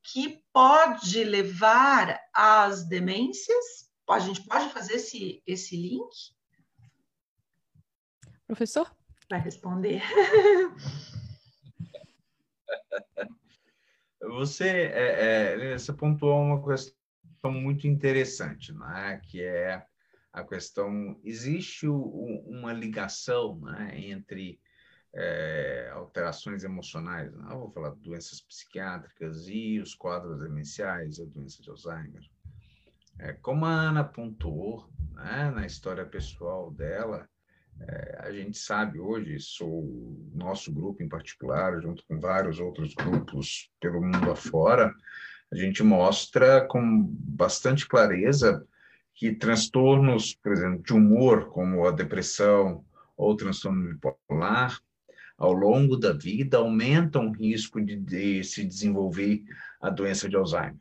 [0.02, 3.90] que pode levar às demências?
[4.10, 6.34] A gente pode fazer esse, esse link?
[8.46, 8.94] Professor?
[9.30, 10.02] Vai responder.
[14.26, 19.20] Você, é, é, você pontuou uma questão muito interessante, né?
[19.28, 19.84] que é
[20.32, 22.00] a questão, existe o,
[22.46, 23.92] uma ligação né?
[23.94, 24.58] entre
[25.14, 27.48] é, alterações emocionais, né?
[27.50, 32.22] vou falar de doenças psiquiátricas e os quadros demenciais, a doença de Alzheimer.
[33.18, 37.28] É, como a Ana pontuou né, na história pessoal dela,
[37.80, 43.70] é, a gente sabe hoje, sou nosso grupo em particular, junto com vários outros grupos
[43.80, 44.92] pelo mundo afora,
[45.52, 48.66] a gente mostra com bastante clareza
[49.14, 52.84] que transtornos, por exemplo, de humor, como a depressão
[53.16, 54.80] ou transtorno bipolar,
[55.36, 59.42] ao longo da vida aumentam o risco de, de se desenvolver
[59.80, 60.76] a doença de Alzheimer.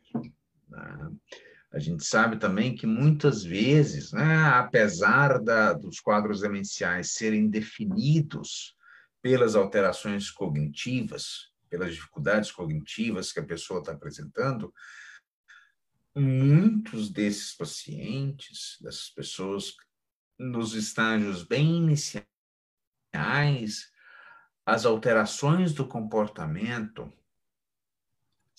[0.69, 1.11] Né?
[1.73, 8.77] A gente sabe também que muitas vezes, né, apesar da, dos quadros demenciais serem definidos
[9.23, 14.71] pelas alterações cognitivas, pelas dificuldades cognitivas que a pessoa está apresentando,
[16.15, 19.73] muitos desses pacientes, dessas pessoas,
[20.37, 22.27] nos estágios bem iniciais,
[24.63, 27.11] as alterações do comportamento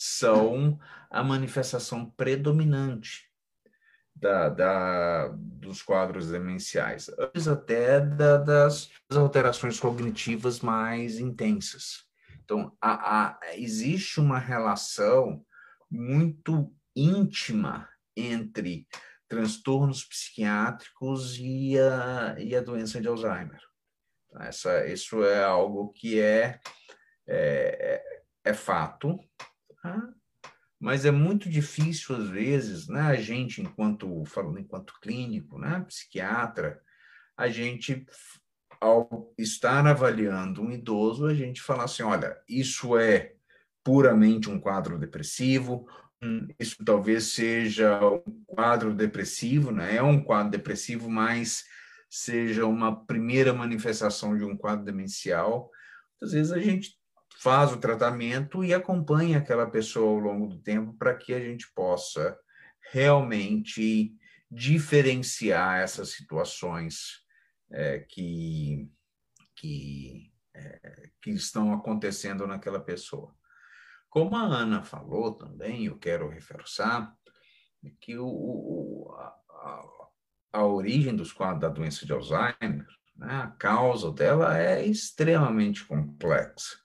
[0.05, 0.79] são
[1.11, 3.31] a manifestação predominante
[4.15, 12.05] da, da, dos quadros demenciais, antes até da, das alterações cognitivas mais intensas.
[12.45, 15.43] Então, a, a, existe uma relação
[15.91, 18.87] muito íntima entre
[19.27, 23.61] transtornos psiquiátricos e a, e a doença de Alzheimer.
[24.41, 26.61] Essa, isso é algo que é,
[27.27, 28.03] é,
[28.45, 29.19] é fato,
[29.85, 30.15] tá?
[30.81, 36.81] mas é muito difícil, às vezes, né, a gente, enquanto, falando enquanto clínico, né, psiquiatra,
[37.37, 38.07] a gente,
[38.81, 43.35] ao estar avaliando um idoso, a gente falar assim, olha, isso é
[43.83, 45.87] puramente um quadro depressivo,
[46.23, 49.97] hum, isso talvez seja um quadro depressivo, né?
[49.97, 51.65] É um quadro depressivo, mas
[52.09, 55.71] seja uma primeira manifestação de um quadro demencial.
[56.23, 56.97] Às vezes a gente
[57.39, 61.71] faz o tratamento e acompanha aquela pessoa ao longo do tempo para que a gente
[61.75, 62.39] possa
[62.93, 64.15] realmente
[64.51, 67.25] diferenciar essas situações
[67.71, 68.89] é, que,
[69.57, 73.35] que, é, que estão acontecendo naquela pessoa.
[74.09, 77.13] Como a Ana falou também, eu quero reforçar
[78.01, 79.83] que o, o a,
[80.53, 86.84] a origem dos quadros da doença de Alzheimer, né, a causa dela é extremamente complexa.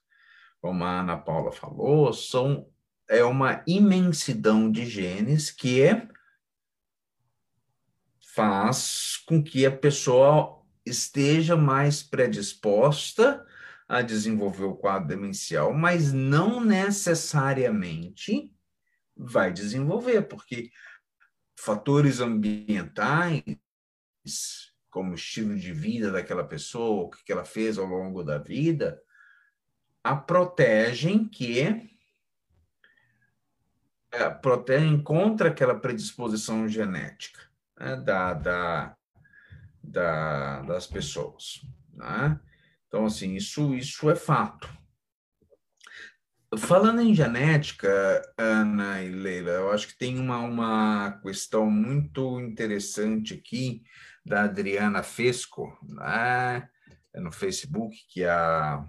[0.62, 2.68] Como a Ana Paula falou, são,
[3.08, 5.86] é uma imensidão de genes que
[8.34, 13.46] faz com que a pessoa esteja mais predisposta
[13.88, 18.54] a desenvolver o quadro demencial, mas não necessariamente
[19.16, 20.72] vai desenvolver, porque
[21.58, 23.44] fatores ambientais,
[24.90, 29.02] como o estilo de vida daquela pessoa, o que ela fez ao longo da vida,
[30.10, 31.88] a protegem que
[34.12, 37.40] é, protegem contra aquela predisposição genética
[37.80, 38.98] né, da, da,
[39.84, 41.62] da, das pessoas.
[41.94, 42.40] Né?
[42.88, 44.68] Então, assim, isso, isso é fato.
[46.58, 47.88] Falando em genética,
[48.36, 53.84] Ana e Leila, eu acho que tem uma, uma questão muito interessante aqui
[54.26, 56.68] da Adriana Fesco, né,
[57.14, 58.84] no Facebook, que a,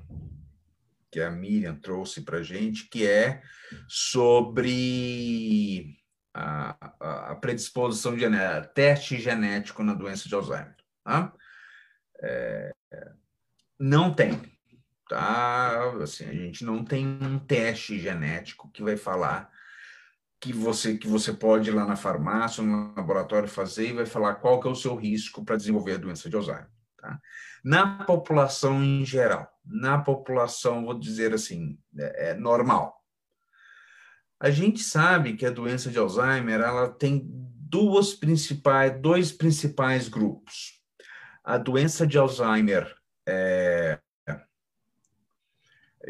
[1.10, 3.42] que a Miriam trouxe para a gente, que é
[3.88, 5.96] sobre
[6.32, 10.76] a, a predisposição genética, teste genético na doença de Alzheimer.
[11.04, 11.32] Tá?
[12.22, 12.72] É,
[13.78, 14.40] não tem,
[15.08, 15.92] tá?
[16.02, 19.50] Assim, a gente não tem um teste genético que vai falar
[20.40, 24.36] que você que você pode ir lá na farmácia, no laboratório fazer e vai falar
[24.36, 26.68] qual que é o seu risco para desenvolver a doença de Alzheimer,
[27.00, 27.18] tá?
[27.64, 32.96] Na população em geral, na população, vou dizer assim, é, é normal.
[34.38, 40.80] A gente sabe que a doença de Alzheimer ela tem duas principais, dois principais grupos.
[41.44, 42.94] A doença de Alzheimer
[43.28, 43.98] é,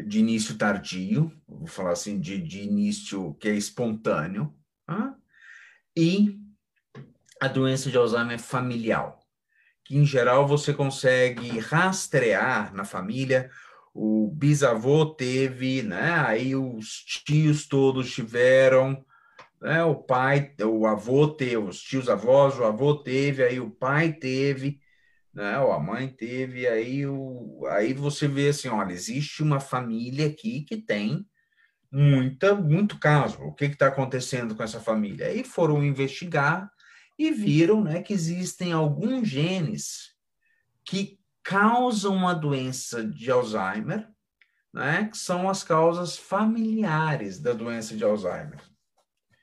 [0.05, 5.15] de início tardio, vou falar assim, de, de início que é espontâneo, tá?
[5.95, 6.39] e
[7.41, 9.17] a doença de Alzheimer familiar,
[9.91, 13.51] que em geral você consegue rastrear na família.
[13.93, 16.13] O bisavô teve, né?
[16.25, 19.03] Aí os tios todos tiveram,
[19.61, 19.83] né?
[19.83, 24.79] O pai, o avô teve, os tios avós, o avô teve, aí o pai teve,
[25.33, 25.59] né?
[25.59, 30.61] Ou a mãe teve, aí o, aí você vê assim, olha, existe uma família aqui
[30.61, 31.25] que tem
[31.91, 33.41] muita, muito caso.
[33.41, 35.27] O que está acontecendo com essa família?
[35.27, 36.71] Aí foram investigar
[37.27, 40.15] e viram né, que existem alguns genes
[40.83, 44.09] que causam a doença de Alzheimer,
[44.73, 48.61] né, que são as causas familiares da doença de Alzheimer.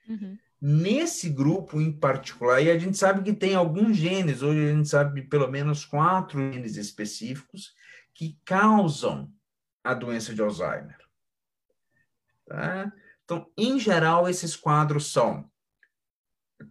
[0.08, 0.36] Uhum.
[0.60, 4.88] Nesse grupo em particular, e a gente sabe que tem alguns genes, hoje a gente
[4.88, 7.74] sabe pelo menos quatro genes específicos
[8.12, 9.32] que causam
[9.84, 10.98] a doença de Alzheimer.
[12.44, 12.92] Tá?
[13.24, 15.48] Então, em geral, esses quadros são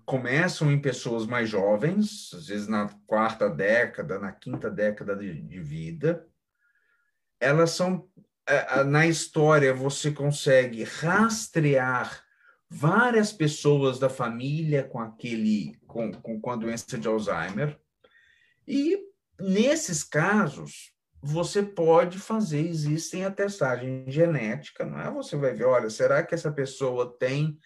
[0.06, 5.60] começam em pessoas mais jovens, às vezes na quarta década, na quinta década de, de
[5.60, 6.28] vida.
[7.40, 8.08] Elas são,
[8.46, 12.24] é, na história, você consegue rastrear
[12.70, 17.80] várias pessoas da família com aquele, com, com, com a doença de Alzheimer.
[18.68, 19.00] E
[19.40, 25.10] nesses casos, você pode fazer, existem a testagem genética, não é?
[25.12, 27.58] Você vai ver, olha, será que essa pessoa tem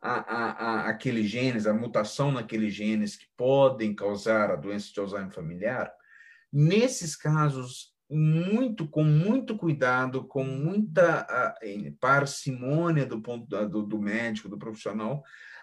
[0.00, 5.32] a, a, aqueles genes, a mutação naqueles genes que podem causar a doença de Alzheimer
[5.32, 5.92] familiar,
[6.52, 11.54] nesses casos, muito com muito cuidado, com muita
[12.00, 15.22] parcimônia do ponto do, do, médico, do profissional,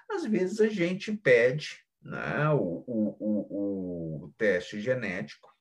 [0.10, 5.54] às vezes a gente pede né, o, o, o, o teste genético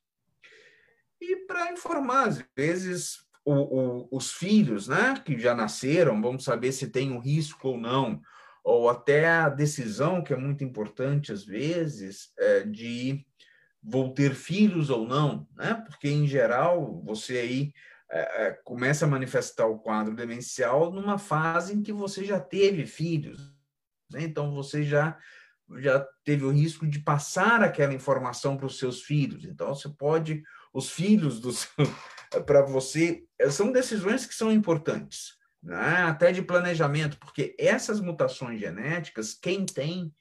[1.22, 6.72] e para informar, às vezes, o, o, os filhos, né, que já nasceram, vamos saber
[6.72, 8.20] se tem um risco ou não,
[8.62, 13.26] ou até a decisão, que é muito importante às vezes, é, de
[13.82, 15.74] vou ter filhos ou não, né?
[15.86, 17.72] Porque em geral você aí
[18.10, 22.86] é, é, começa a manifestar o quadro demencial numa fase em que você já teve
[22.86, 23.52] filhos,
[24.10, 24.22] né?
[24.22, 25.18] então você já
[25.78, 29.44] já teve o risco de passar aquela informação para os seus filhos.
[29.46, 30.42] Então você pode
[30.74, 31.40] os filhos
[32.44, 36.02] para você são decisões que são importantes né?
[36.04, 40.12] até de planejamento, porque essas mutações genéticas, quem tem,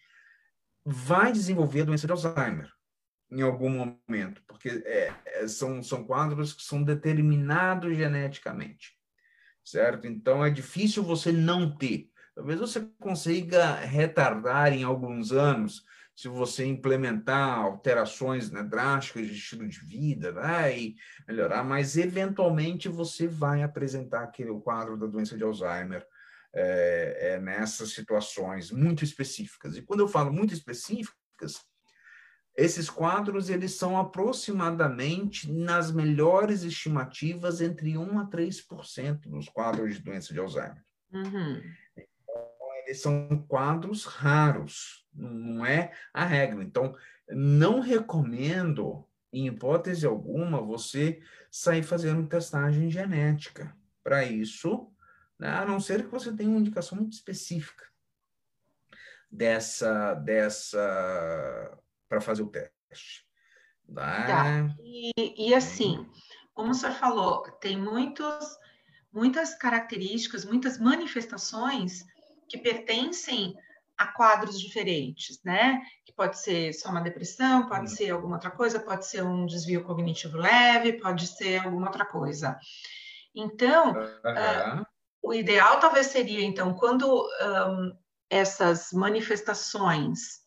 [0.85, 2.71] vai desenvolver a doença de Alzheimer
[3.31, 8.97] em algum momento, porque é, é, são, são quadros que são determinados geneticamente,
[9.63, 10.05] certo?
[10.05, 12.09] Então é difícil você não ter.
[12.35, 15.85] Talvez você consiga retardar em alguns anos,
[16.21, 20.95] se você implementar alterações né, drásticas de estilo de vida né, e
[21.27, 26.05] melhorar, mas eventualmente você vai apresentar aquele quadro da doença de Alzheimer
[26.53, 29.75] é, é, nessas situações muito específicas.
[29.75, 31.65] E quando eu falo muito específicas,
[32.55, 40.03] esses quadros eles são aproximadamente, nas melhores estimativas, entre 1 a 3% dos quadros de
[40.03, 40.83] doença de Alzheimer.
[41.11, 41.59] Uhum
[42.93, 46.63] são quadros raros, não é a regra.
[46.63, 46.95] Então,
[47.29, 53.75] não recomendo, em hipótese alguma, você sair fazendo testagem genética.
[54.03, 54.91] Para isso,
[55.37, 57.85] né, a não ser que você tenha uma indicação muito específica
[59.29, 61.77] dessa, dessa
[62.09, 63.25] para fazer o teste.
[63.93, 64.25] Tá?
[64.25, 64.75] tá.
[64.83, 66.05] E, e assim,
[66.53, 68.57] como o senhor falou, tem muitos,
[69.11, 72.03] muitas características, muitas manifestações
[72.49, 73.55] que pertencem
[74.01, 75.81] a quadros diferentes, né?
[76.05, 79.83] Que pode ser só uma depressão, pode ser alguma outra coisa, pode ser um desvio
[79.83, 82.57] cognitivo leve, pode ser alguma outra coisa.
[83.35, 84.85] Então, uh,
[85.21, 87.27] o ideal talvez seria, então, quando
[87.69, 87.95] um,
[88.29, 90.41] essas manifestações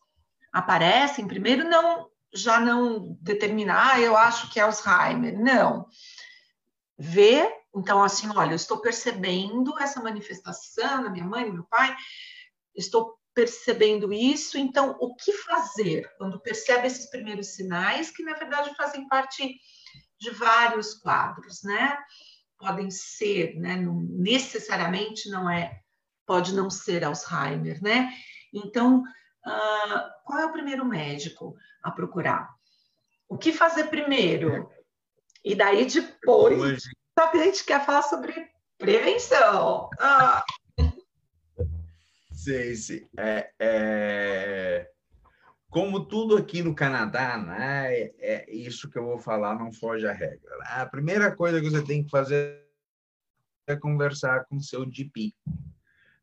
[0.51, 5.87] aparecem, primeiro não já não determinar, ah, eu acho que é Alzheimer, não.
[6.97, 11.93] Ver então, assim, olha, eu estou percebendo essa manifestação da minha mãe, do meu pai,
[12.73, 18.73] estou percebendo isso, então o que fazer quando percebe esses primeiros sinais que na verdade
[18.75, 19.59] fazem parte
[20.17, 21.97] de vários quadros, né?
[22.57, 23.75] Podem ser, né?
[23.75, 25.81] Não, necessariamente não é,
[26.25, 28.09] pode não ser Alzheimer, né?
[28.53, 32.49] Então, uh, qual é o primeiro médico a procurar?
[33.27, 34.71] O que fazer primeiro?
[35.43, 36.83] E daí depois
[37.17, 38.33] só que a gente quer falar sobre
[38.77, 39.89] prevenção.
[39.99, 40.43] Ah.
[42.75, 43.07] Sim.
[43.17, 44.91] É, é...
[45.69, 50.07] como tudo aqui no Canadá, né, é, é isso que eu vou falar, não foge
[50.07, 50.57] à regra.
[50.63, 52.63] A primeira coisa que você tem que fazer
[53.67, 55.33] é conversar com seu DP,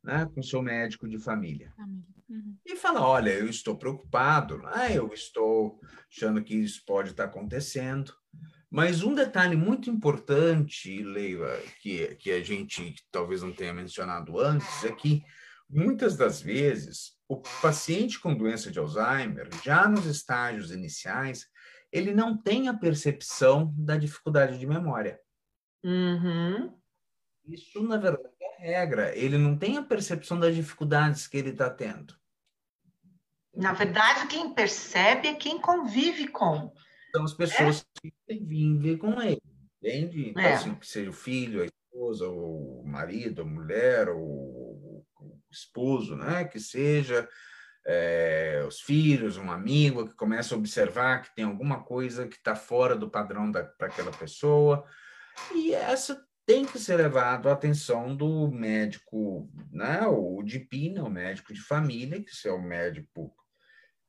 [0.02, 1.72] né, com seu médico de família.
[1.78, 2.56] Uhum.
[2.64, 8.14] E falar, olha, eu estou preocupado, né, eu estou achando que isso pode estar acontecendo.
[8.70, 14.82] Mas um detalhe muito importante, Leila, que, que a gente talvez não tenha mencionado antes,
[14.84, 15.22] é que
[15.72, 21.48] muitas das vezes o paciente com doença de Alzheimer, já nos estágios iniciais,
[21.90, 25.18] ele não tem a percepção da dificuldade de memória.
[25.82, 26.78] Uhum.
[27.46, 29.16] Isso, na verdade, é regra.
[29.16, 32.14] Ele não tem a percepção das dificuldades que ele está tendo.
[33.54, 36.72] Na verdade, quem percebe é quem convive com.
[37.14, 38.08] São as pessoas é?
[38.08, 39.42] que vivem com ele.
[39.82, 40.32] Entende?
[40.38, 40.54] É.
[40.54, 44.41] Assim, que seja o filho, a esposa, o marido, a mulher, o, o
[45.52, 46.44] esposo, né?
[46.44, 47.28] Que seja
[47.86, 52.54] é, os filhos, um amigo que começa a observar que tem alguma coisa que está
[52.54, 54.84] fora do padrão para aquela pessoa.
[55.54, 60.06] E essa tem que ser levado à atenção do médico, né?
[60.06, 61.02] o DP, né?
[61.02, 63.34] o médico de família, que é o médico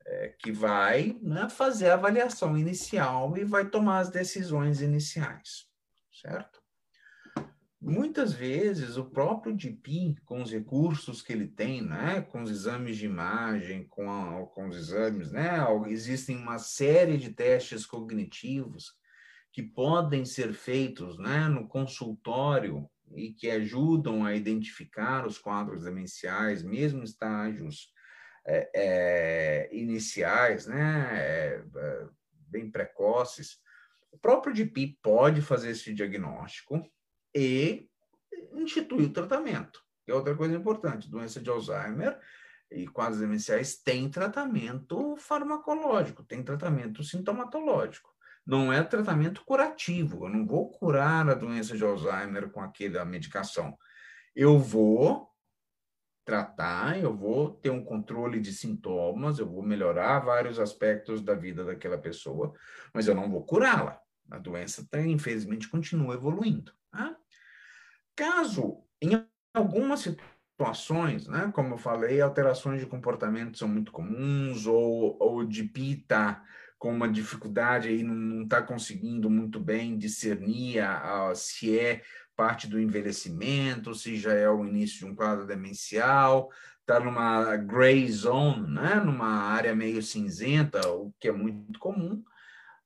[0.05, 5.67] é, que vai né, fazer a avaliação inicial e vai tomar as decisões iniciais,
[6.11, 6.62] certo?
[7.85, 12.95] Muitas vezes o próprio DP, com os recursos que ele tem, né, com os exames
[12.95, 15.57] de imagem, com, a, com os exames, né,
[15.87, 18.93] existem uma série de testes cognitivos
[19.51, 26.63] que podem ser feitos né, no consultório e que ajudam a identificar os quadros demenciais,
[26.63, 27.91] mesmo estágios
[28.47, 31.63] é, é, iniciais, né, é,
[32.47, 33.59] bem precoces,
[34.09, 36.81] o próprio DP pode fazer esse diagnóstico
[37.35, 37.87] e
[38.53, 39.81] instituir o tratamento.
[40.05, 42.19] Que é outra coisa importante, doença de Alzheimer
[42.71, 48.11] e quadros demenciais tem tratamento farmacológico, tem tratamento sintomatológico.
[48.45, 50.25] Não é tratamento curativo.
[50.25, 53.77] Eu não vou curar a doença de Alzheimer com aquela medicação.
[54.35, 55.29] Eu vou
[56.25, 61.63] tratar, eu vou ter um controle de sintomas, eu vou melhorar vários aspectos da vida
[61.63, 62.53] daquela pessoa,
[62.93, 63.99] mas eu não vou curá-la.
[64.29, 66.71] A doença, tá, infelizmente, continua evoluindo.
[66.91, 67.15] Tá?
[68.15, 75.17] Caso, em algumas situações, né, como eu falei, alterações de comportamento são muito comuns, ou,
[75.19, 76.41] ou de pita
[76.77, 82.01] com uma dificuldade aí, não está conseguindo muito bem discernir a, a, se é
[82.35, 86.49] parte do envelhecimento, se já é o início de um quadro demencial,
[86.81, 88.95] está numa gray zone, né?
[88.95, 92.21] numa área meio cinzenta, o que é muito comum,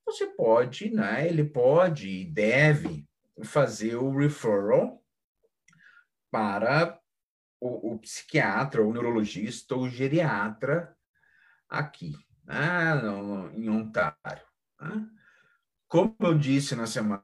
[0.08, 1.28] você pode, né?
[1.28, 3.06] ele pode e deve
[3.44, 5.04] fazer o referral
[6.32, 6.98] para
[7.60, 10.96] o, o psiquiatra, o neurologista ou geriatra
[11.68, 12.96] aqui, né?
[12.96, 14.46] no, em Ontário.
[14.80, 15.10] Né?
[15.90, 17.24] Como eu disse na semana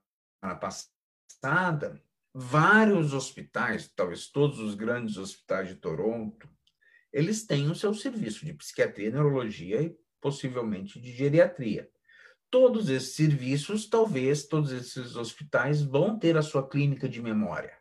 [0.59, 2.03] passada,
[2.33, 6.49] vários hospitais, talvez todos os grandes hospitais de Toronto,
[7.13, 11.89] eles têm o seu serviço de psiquiatria, neurologia e possivelmente de geriatria.
[12.53, 17.75] Todos esses serviços, talvez todos esses hospitais vão ter a sua clínica de memória,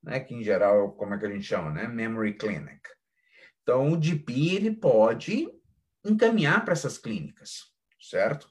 [0.00, 0.20] né?
[0.20, 1.88] que em geral, como é que a gente chama, né?
[1.88, 2.88] Memory Clinic.
[3.60, 5.48] Então, o DP ele pode
[6.04, 7.64] encaminhar para essas clínicas,
[8.00, 8.48] certo?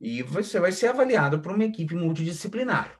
[0.00, 2.98] E você vai ser avaliado por uma equipe multidisciplinar.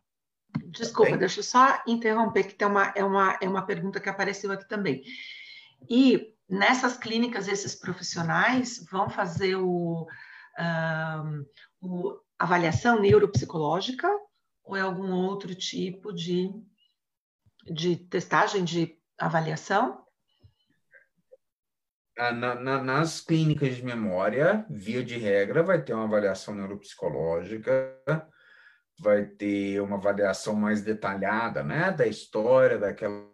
[0.67, 4.53] Desculpa, deixa eu só interromper, que tem uma, é, uma, é uma pergunta que apareceu
[4.53, 5.03] aqui também.
[5.91, 10.07] E nessas clínicas, esses profissionais vão fazer o,
[10.61, 11.45] um,
[11.81, 14.09] o avaliação neuropsicológica
[14.65, 16.51] ou é algum outro tipo de,
[17.65, 20.05] de testagem, de avaliação?
[22.17, 27.99] Na, na, nas clínicas de memória, via de regra, vai ter uma avaliação neuropsicológica,
[28.99, 33.27] vai ter uma avaliação mais detalhada né, da história daquela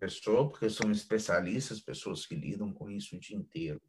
[0.00, 3.80] pessoa, porque são especialistas, pessoas que lidam com isso o dia inteiro.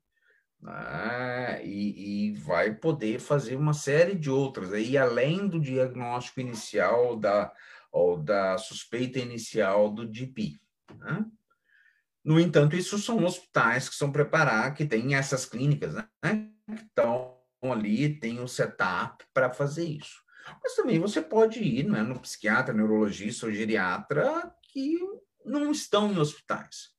[0.63, 1.65] Né?
[1.65, 7.51] E, e, vai poder fazer uma série de outras, aí além do diagnóstico inicial da,
[7.91, 10.57] ou da suspeita inicial do DP.
[10.97, 11.25] Né?
[12.23, 16.49] No entanto, isso são hospitais que são preparados, que têm essas clínicas, né?
[16.65, 20.23] que estão ali, tem o setup para fazer isso.
[20.61, 24.97] Mas também você pode ir né, no psiquiatra, neurologista ou geriatra que
[25.45, 26.92] não estão em hospitais.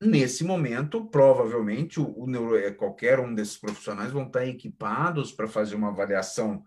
[0.00, 5.48] Nesse momento, provavelmente, o, o neuro, é, qualquer um desses profissionais vão estar equipados para
[5.48, 6.62] fazer uma avaliação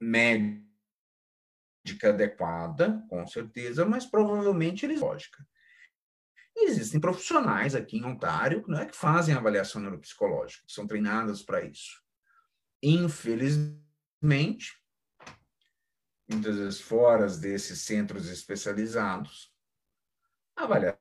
[0.00, 0.64] médica
[2.02, 5.46] adequada, com certeza, mas provavelmente eles lógica.
[6.56, 12.02] Existem profissionais aqui em Ontário né, que fazem avaliação neuropsicológica, são treinadas para isso.
[12.82, 14.76] Infelizmente,
[16.28, 19.52] muitas vezes fora desses centros especializados,
[20.56, 20.97] a avaliação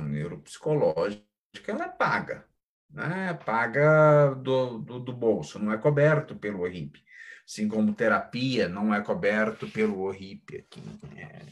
[0.00, 1.22] neuropsicológica
[1.68, 2.46] ela é paga,
[2.90, 3.34] né?
[3.44, 7.02] paga do, do, do bolso, não é coberto pelo ORIP.
[7.46, 10.80] Assim como terapia não é coberto pelo ORIP aqui
[11.14, 11.46] né?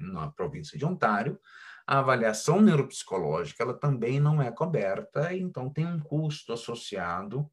[0.00, 1.38] na província de Ontário,
[1.86, 7.48] a avaliação neuropsicológica ela também não é coberta, então tem um custo associado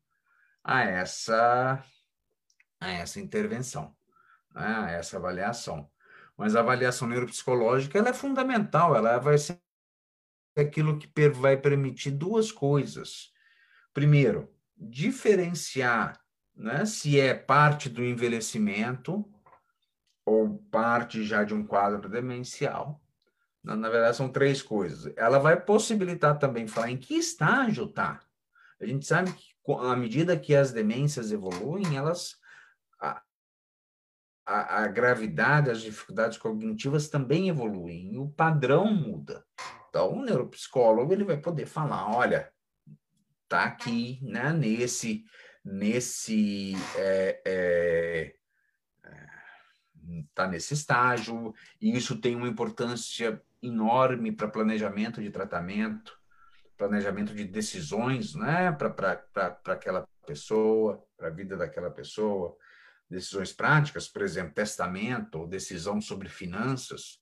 [0.64, 1.84] a essa,
[2.80, 3.95] a essa intervenção,
[4.53, 4.66] né?
[4.66, 5.89] a essa avaliação.
[6.36, 9.59] Mas a avaliação neuropsicológica ela é fundamental, ela vai ser
[10.62, 13.32] aquilo que vai permitir duas coisas.
[13.93, 16.20] Primeiro, diferenciar
[16.56, 19.26] né, se é parte do envelhecimento
[20.26, 23.01] ou parte já de um quadro demencial.
[23.64, 25.12] Na, na verdade, são três coisas.
[25.16, 28.22] Ela vai possibilitar também falar em que estágio está.
[28.80, 32.38] A gente sabe que, à medida que as demências evoluem, elas.
[32.99, 33.22] A,
[34.45, 39.45] a, gravidade, as dificuldades cognitivas também evoluem, o padrão muda.
[39.94, 42.52] Então, o neuropsicólogo ele vai poder falar, olha,
[43.48, 45.24] tá aqui, né, nesse,
[45.64, 48.36] nesse, é, é,
[50.34, 56.20] tá nesse estágio, e isso tem uma importância enorme para planejamento de tratamento,
[56.76, 59.22] planejamento de decisões, né, para
[59.68, 62.58] aquela pessoa, para a vida daquela pessoa,
[63.08, 67.22] decisões práticas, por exemplo, testamento ou decisão sobre finanças,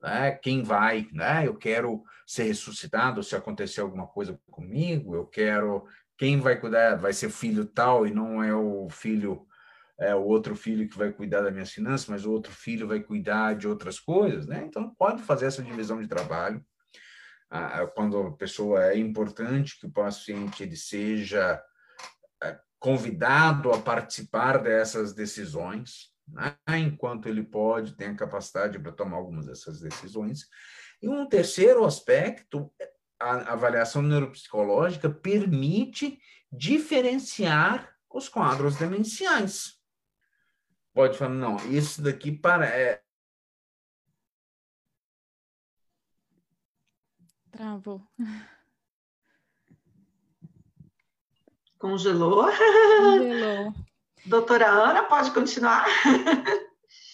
[0.00, 0.32] né?
[0.32, 1.46] Quem vai, né?
[1.46, 5.86] Eu quero ser ressuscitado se acontecer alguma coisa comigo, eu quero
[6.16, 9.46] quem vai cuidar, vai ser filho tal e não é o filho
[10.00, 13.00] é o outro filho que vai cuidar das minhas finanças, mas o outro filho vai
[13.00, 14.64] cuidar de outras coisas, né?
[14.64, 16.64] Então pode fazer essa divisão de trabalho.
[17.50, 21.60] Ah, quando a pessoa é importante que o paciente ele seja
[22.42, 26.12] é, convidado a participar dessas decisões?
[26.78, 30.46] Enquanto ele pode, tem a capacidade para tomar algumas dessas decisões.
[31.00, 32.72] E um terceiro aspecto,
[33.20, 36.18] a avaliação neuropsicológica permite
[36.50, 39.78] diferenciar os quadros demenciais.
[40.94, 43.00] Pode falar, não, isso daqui para, é,
[47.58, 48.06] Travou.
[51.76, 52.46] Congelou.
[52.46, 53.74] Congelou.
[54.24, 55.86] Doutora Ana, pode continuar?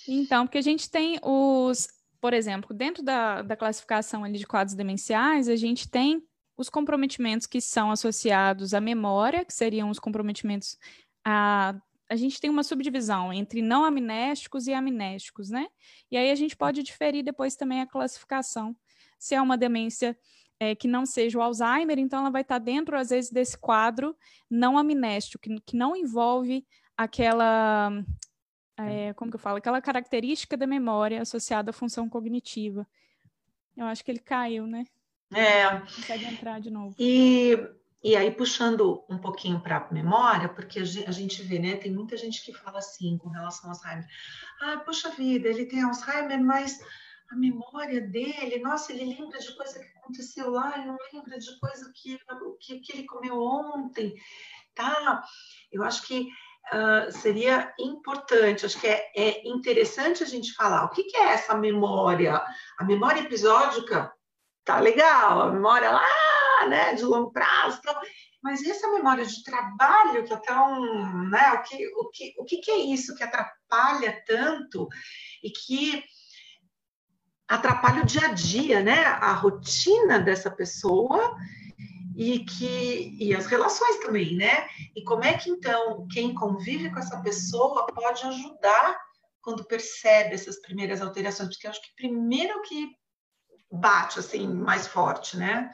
[0.06, 1.88] Então, porque a gente tem os,
[2.20, 6.22] por exemplo, dentro da, da classificação ali de quadros demenciais, a gente tem
[6.58, 10.76] os comprometimentos que são associados à memória, que seriam os comprometimentos
[11.24, 11.74] a
[12.08, 15.66] a gente tem uma subdivisão entre não amnésticos e amnésticos, né?
[16.10, 18.76] E aí a gente pode diferir depois também a classificação.
[19.18, 20.16] Se é uma demência
[20.60, 24.16] é, que não seja o Alzheimer, então ela vai estar dentro, às vezes, desse quadro
[24.50, 26.66] não amnéstico, que, que não envolve
[26.96, 27.90] aquela,
[28.76, 32.86] é, como que eu falo, aquela característica da memória associada à função cognitiva.
[33.76, 34.86] Eu acho que ele caiu, né?
[35.32, 35.68] É.
[35.80, 36.94] Consegue entrar de novo.
[36.98, 37.58] E,
[38.02, 41.76] e aí, puxando um pouquinho para a memória, porque a gente vê, né?
[41.76, 44.06] Tem muita gente que fala assim com relação ao Alzheimer.
[44.62, 46.78] Ah, puxa vida, ele tem Alzheimer, mas
[47.30, 51.58] a memória dele, nossa, ele lembra de coisa que aconteceu lá, ele não lembra de
[51.58, 52.18] coisa que,
[52.60, 54.14] que, que ele comeu ontem,
[54.74, 55.24] tá?
[55.72, 56.28] Eu acho que
[56.72, 61.32] uh, seria importante, acho que é, é, interessante a gente falar o que, que, é
[61.32, 62.42] essa memória.
[62.78, 64.12] A memória episódica
[64.64, 67.80] tá legal, a memória lá, né, de longo prazo,
[68.42, 72.56] mas essa memória de trabalho que é tão, né, o que, o que, o que,
[72.58, 74.88] que é isso que atrapalha tanto
[75.42, 76.04] e que
[77.48, 81.36] atrapalha o dia a dia, né, a rotina dessa pessoa
[82.16, 84.68] e que e as relações também, né?
[84.94, 88.98] E como é que então quem convive com essa pessoa pode ajudar
[89.42, 91.48] quando percebe essas primeiras alterações?
[91.50, 92.88] Porque eu acho que primeiro que
[93.70, 95.70] bate assim mais forte, né?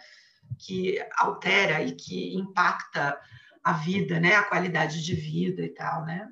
[0.59, 3.20] Que altera e que impacta
[3.62, 4.34] a vida, né?
[4.34, 6.26] A qualidade de vida e tal, né?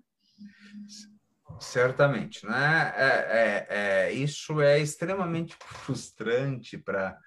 [1.60, 2.94] Certamente, né?
[2.96, 7.18] É, é, é isso é extremamente frustrante para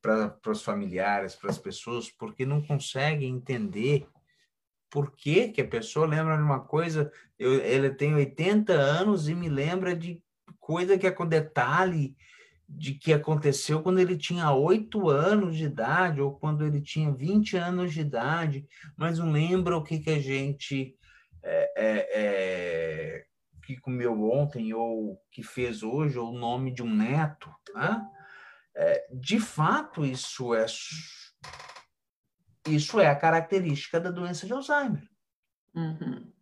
[0.00, 4.06] para os familiares, para as pessoas, porque não conseguem entender
[4.90, 7.12] por que, que a pessoa lembra de uma coisa.
[7.38, 10.22] Eu, ele tem 80 anos e me lembra de
[10.58, 12.16] coisa que é com detalhe
[12.68, 17.56] de que aconteceu quando ele tinha 8 anos de idade ou quando ele tinha 20
[17.56, 20.94] anos de idade, mas não lembra o que, que a gente
[21.42, 23.24] é, é, é,
[23.64, 28.06] que comeu ontem ou que fez hoje ou o nome de um neto, né?
[28.80, 30.64] É, de fato, isso é
[32.68, 35.02] isso é a característica da doença de Alzheimer.
[35.74, 36.32] Uhum.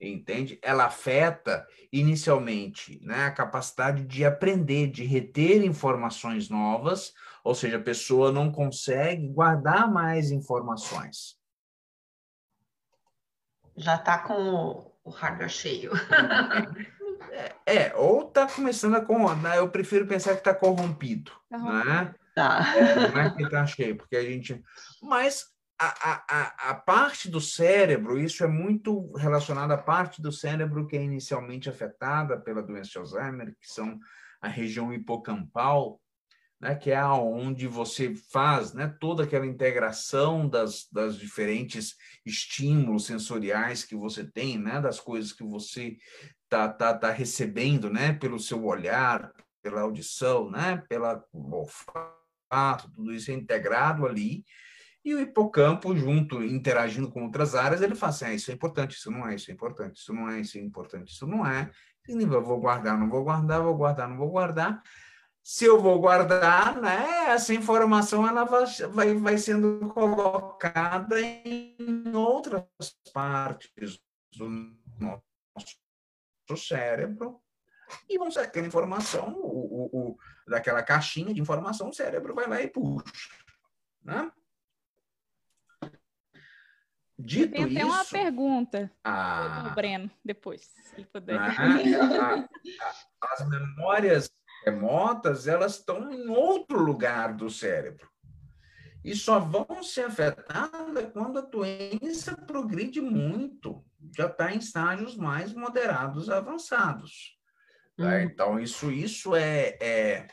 [0.00, 0.60] Entende?
[0.62, 7.12] Ela afeta inicialmente né, a capacidade de aprender, de reter informações novas,
[7.42, 11.36] ou seja, a pessoa não consegue guardar mais informações.
[13.76, 15.90] Já está com o, o hardware cheio.
[17.32, 19.54] É, é ou está começando a corromper.
[19.54, 21.32] Eu prefiro pensar que está corrompido.
[21.48, 22.14] Tá né?
[22.34, 22.76] Tá.
[22.76, 24.62] É, não é que está cheio, porque a gente.
[25.02, 25.46] Mas
[25.78, 30.96] a, a, a parte do cérebro, isso é muito relacionado à parte do cérebro que
[30.96, 33.98] é inicialmente afetada pela doença de Alzheimer, que são
[34.40, 36.00] a região hipocampal,
[36.60, 43.84] né, que é onde você faz né, toda aquela integração das, das diferentes estímulos sensoriais
[43.84, 45.96] que você tem, né, das coisas que você
[46.46, 49.32] está tá, tá recebendo né, pelo seu olhar,
[49.62, 54.44] pela audição, né, pela olfato, tudo isso é integrado ali,
[55.04, 58.96] e o hipocampo, junto, interagindo com outras áreas, ele fala assim: ah, isso é importante,
[58.96, 61.70] isso não é, isso é importante, isso não é, isso é importante, isso não é.
[62.08, 64.82] Eu vou guardar, não vou guardar, vou guardar, não vou guardar.
[65.44, 71.76] Se eu vou guardar, né, essa informação ela vai, vai sendo colocada em
[72.12, 72.66] outras
[73.12, 74.00] partes
[74.36, 74.48] do
[74.98, 75.85] nosso
[76.54, 77.40] cérebro
[78.06, 82.46] e vão ser aquela informação, o, o, o, daquela caixinha de informação, o cérebro vai
[82.46, 83.04] lá e puxa.
[84.02, 84.30] Né?
[87.18, 91.38] Dito Tem até isso, uma pergunta a, do Breno, depois, se puder.
[91.40, 92.48] a, a,
[93.32, 94.30] as memórias
[94.66, 98.10] remotas, elas estão em outro lugar do cérebro.
[99.06, 103.84] E só vão ser afetadas quando a doença progride muito,
[104.16, 107.38] já está em estágios mais moderados avançados.
[107.96, 108.04] Tá?
[108.04, 108.20] Hum.
[108.22, 110.26] Então, isso, isso é, é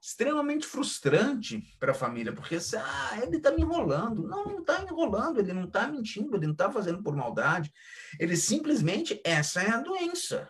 [0.00, 4.26] extremamente frustrante para a família, porque ah, ele está me enrolando.
[4.26, 7.70] Não, não está enrolando, ele não está mentindo, ele não está fazendo por maldade.
[8.18, 10.48] Ele simplesmente, essa é a doença.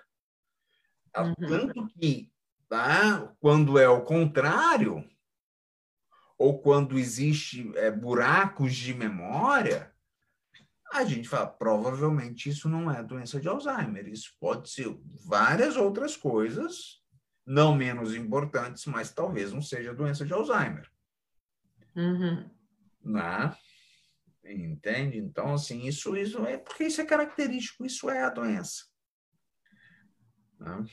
[1.16, 1.34] Uhum.
[1.48, 2.30] Tanto que,
[2.68, 5.04] tá, quando é o contrário,
[6.36, 9.92] ou quando existe é, buracos de memória,
[10.92, 16.16] a gente fala, provavelmente isso não é doença de Alzheimer, isso pode ser várias outras
[16.16, 17.02] coisas
[17.46, 20.90] não menos importantes, mas talvez não seja doença de Alzheimer.
[21.94, 22.48] Uhum.
[23.04, 23.56] Né?
[24.44, 25.18] Entende?
[25.18, 28.84] Então, assim, isso, isso é porque isso é característico, isso é a doença.
[30.58, 30.84] Né?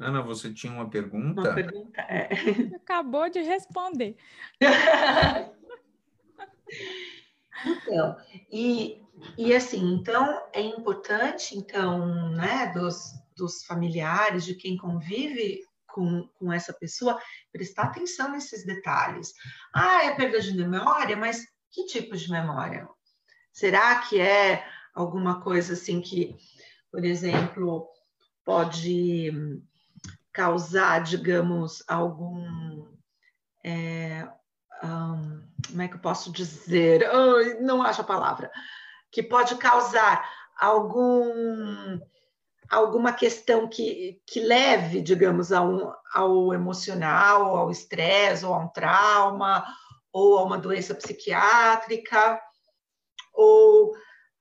[0.00, 1.42] Ana, você tinha uma pergunta?
[1.42, 2.30] Uma pergunta, é.
[2.76, 4.16] Acabou de responder.
[7.66, 8.16] então,
[8.50, 9.02] e,
[9.36, 16.50] e assim, então é importante, então, né, dos, dos familiares, de quem convive com, com
[16.50, 17.20] essa pessoa,
[17.52, 19.34] prestar atenção nesses detalhes.
[19.74, 22.88] Ah, é perda de memória, mas que tipo de memória?
[23.52, 26.34] Será que é alguma coisa assim que,
[26.90, 27.86] por exemplo,
[28.44, 29.60] pode
[30.40, 32.88] causar, digamos, algum.
[33.62, 34.26] É,
[34.82, 37.06] um, como é que eu posso dizer?
[37.12, 38.50] Oh, não acho a palavra.
[39.12, 40.26] Que pode causar
[40.58, 42.00] algum
[42.70, 49.66] alguma questão que, que leve, digamos, ao, ao emocional, ao estresse, ou a um trauma,
[50.12, 52.40] ou a uma doença psiquiátrica,
[53.34, 53.92] ou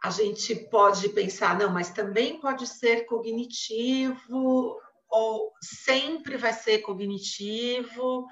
[0.04, 4.80] a gente pode pensar, não, mas também pode ser cognitivo,
[5.10, 8.28] ou sempre vai ser cognitivo.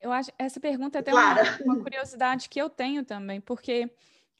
[0.00, 3.92] Eu acho essa pergunta é até uma, uma curiosidade que eu tenho também, porque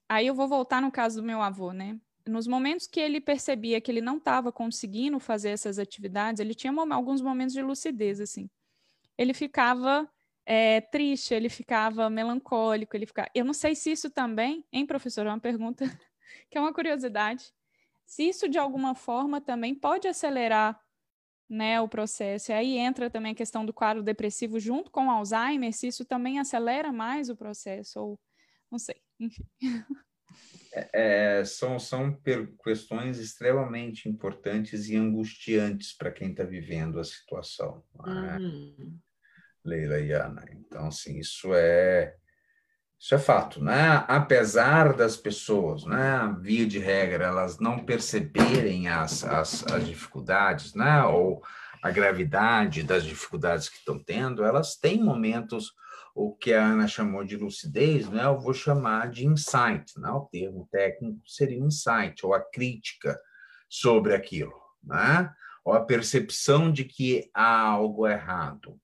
[0.09, 2.01] aí eu vou voltar no caso do meu avô, né?
[2.27, 6.73] nos momentos que ele percebia que ele não estava conseguindo fazer essas atividades, ele tinha
[6.73, 8.49] alguns momentos de lucidez, assim.
[9.17, 10.09] Ele ficava
[10.47, 13.29] é, triste, ele ficava melancólico, ele ficava...
[13.35, 15.27] Eu não sei se isso também, hein, professor?
[15.27, 15.85] É uma pergunta
[16.51, 17.53] que é uma curiosidade.
[18.11, 20.81] Se isso, de alguma forma, também pode acelerar
[21.49, 22.51] né, o processo.
[22.51, 26.05] E aí entra também a questão do quadro depressivo junto com o Alzheimer, se isso
[26.05, 28.21] também acelera mais o processo, ou
[28.69, 29.45] não sei, enfim.
[30.73, 32.17] É, é, são, são
[32.65, 38.39] questões extremamente importantes e angustiantes para quem está vivendo a situação, é?
[38.39, 38.99] uhum.
[39.65, 40.45] Leila e Ana.
[40.53, 42.17] Então, assim, isso é
[43.01, 44.05] isso é fato, né?
[44.07, 51.03] Apesar das pessoas, né, via de regra, elas não perceberem as, as, as dificuldades, né,
[51.05, 51.43] ou
[51.83, 55.73] a gravidade das dificuldades que estão tendo, elas têm momentos
[56.15, 60.29] o que a Ana chamou de lucidez, né, eu vou chamar de insight, né, o
[60.31, 63.19] termo técnico seria insight, ou a crítica
[63.69, 64.53] sobre aquilo.
[64.83, 65.31] Né?
[65.65, 68.81] ou a percepção de que há algo errado.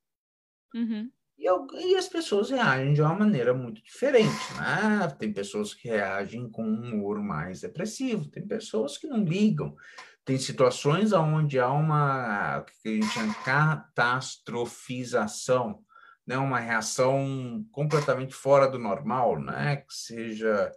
[0.75, 1.11] Uhum.
[1.39, 5.15] E, eu, e, as pessoas reagem de uma maneira muito diferente, né?
[5.19, 9.77] Tem pessoas que reagem com um humor mais depressivo, tem pessoas que não ligam,
[10.25, 15.85] tem situações onde há uma que a gente chama catastrofização,
[16.27, 16.39] né?
[16.39, 19.77] Uma reação completamente fora do normal, né?
[19.77, 20.73] Que seja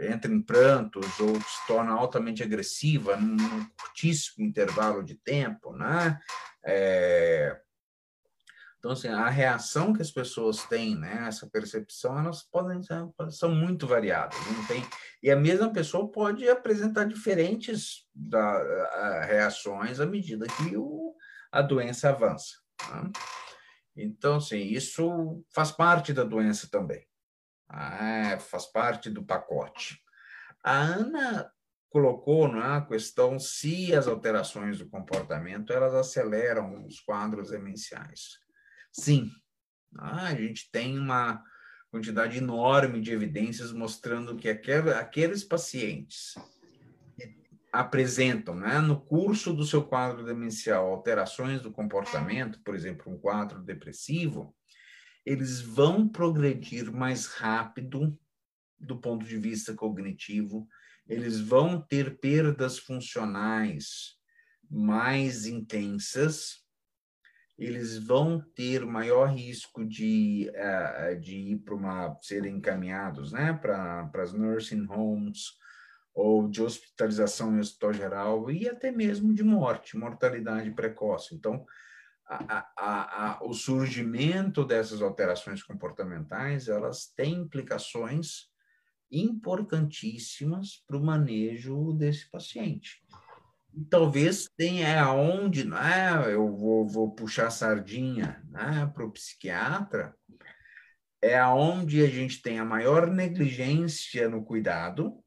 [0.00, 6.20] entra em prantos ou se torna altamente agressiva num curtíssimo intervalo de tempo, né?
[6.64, 7.58] É...
[8.78, 12.80] Então, assim, a reação que as pessoas têm, né, essa percepção, elas podem
[13.30, 14.38] são muito variadas.
[14.46, 14.84] Não tem,
[15.22, 21.12] e a mesma pessoa pode apresentar diferentes da, reações à medida que o,
[21.50, 22.54] a doença avança.
[22.90, 23.10] Né?
[23.96, 27.04] Então, assim, isso faz parte da doença também.
[27.68, 30.00] Ah, faz parte do pacote.
[30.64, 31.52] A Ana
[31.90, 38.38] colocou é, a questão se as alterações do comportamento elas aceleram os quadros demenciais.
[38.92, 39.30] Sim,
[39.96, 41.42] ah, a gente tem uma
[41.90, 46.34] quantidade enorme de evidências mostrando que aqueles pacientes
[47.72, 53.62] apresentam, né, no curso do seu quadro demencial, alterações do comportamento, por exemplo, um quadro
[53.62, 54.54] depressivo,
[55.24, 58.18] eles vão progredir mais rápido
[58.78, 60.66] do ponto de vista cognitivo,
[61.06, 64.16] eles vão ter perdas funcionais
[64.70, 66.64] mais intensas,
[67.58, 74.08] eles vão ter maior risco de, uh, de ir para uma serem encaminhados, né, para
[74.14, 75.58] as nursing homes
[76.14, 81.34] ou de hospitalização em hospital geral e até mesmo de morte, mortalidade precoce.
[81.34, 81.64] Então,
[82.26, 88.48] a, a, a, o surgimento dessas alterações comportamentais elas têm implicações
[89.10, 93.02] importantíssimas para o manejo desse paciente.
[93.90, 100.14] Talvez tenha aonde né, eu vou, vou puxar sardinha né, para o psiquiatra,
[101.22, 105.22] é aonde a gente tem a maior negligência no cuidado,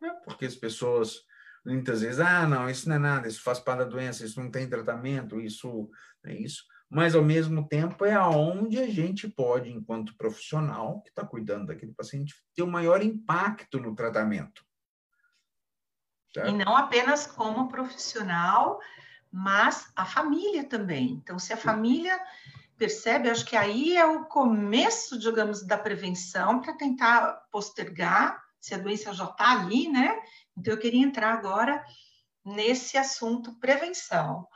[0.00, 1.20] né, porque as pessoas
[1.64, 4.50] muitas vezes, ah, não, isso não é nada, isso faz parte da doença, isso não
[4.50, 5.90] tem tratamento, isso
[6.24, 6.64] é isso.
[6.88, 11.92] Mas, ao mesmo tempo, é aonde a gente pode, enquanto profissional que está cuidando daquele
[11.92, 14.64] paciente, ter o maior impacto no tratamento.
[16.36, 16.50] Certo?
[16.50, 18.78] E não apenas como profissional,
[19.32, 21.12] mas a família também.
[21.12, 22.20] Então, se a família
[22.76, 28.78] percebe, acho que aí é o começo, digamos, da prevenção para tentar postergar, se a
[28.78, 30.20] doença já está ali, né?
[30.56, 31.82] Então, eu queria entrar agora
[32.44, 34.46] nesse assunto prevenção,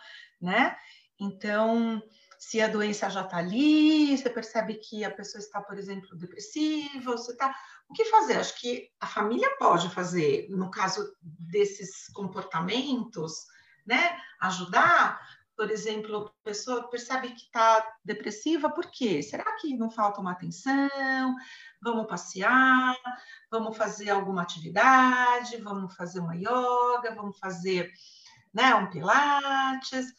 [0.41, 0.77] né?
[1.19, 2.03] Então,
[2.39, 7.13] se a doença já está ali, você percebe que a pessoa está, por exemplo, depressiva,
[7.13, 7.55] você está.
[7.91, 8.39] O que fazer?
[8.39, 13.47] Acho que a família pode fazer, no caso desses comportamentos,
[13.85, 14.17] né?
[14.41, 15.21] Ajudar,
[15.57, 19.21] por exemplo, a pessoa percebe que está depressiva, por quê?
[19.25, 21.35] Será que não falta uma atenção?
[21.83, 22.97] Vamos passear,
[23.51, 27.93] vamos fazer alguma atividade, vamos fazer uma yoga, vamos fazer
[28.55, 30.15] né, um pilates,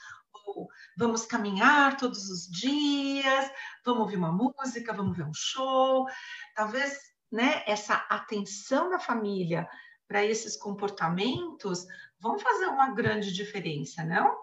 [0.45, 0.67] ou
[0.97, 3.49] vamos caminhar todos os dias,
[3.86, 6.05] vamos ouvir uma música, vamos ver um show.
[6.53, 9.67] Talvez né, essa atenção da família
[10.07, 11.86] para esses comportamentos
[12.19, 14.41] vão fazer uma grande diferença, não?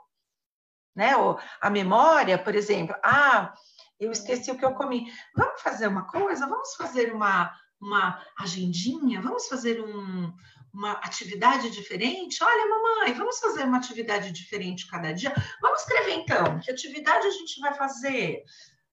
[0.98, 1.16] né?
[1.16, 3.54] Ou a memória, por exemplo, ah,
[4.00, 5.06] eu esqueci o que eu comi.
[5.36, 6.48] Vamos fazer uma coisa?
[6.48, 9.20] Vamos fazer uma, uma agendinha?
[9.20, 10.32] Vamos fazer um,
[10.74, 12.42] uma atividade diferente?
[12.42, 15.32] Olha, mamãe, vamos fazer uma atividade diferente cada dia?
[15.62, 18.42] Vamos escrever então, que atividade a gente vai fazer?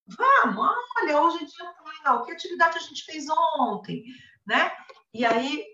[0.08, 0.68] Vamos,
[1.02, 1.76] olha, hoje é dia
[2.06, 3.26] tal, que atividade a gente fez
[3.58, 4.04] ontem,
[4.46, 4.72] né?
[5.12, 5.66] E aí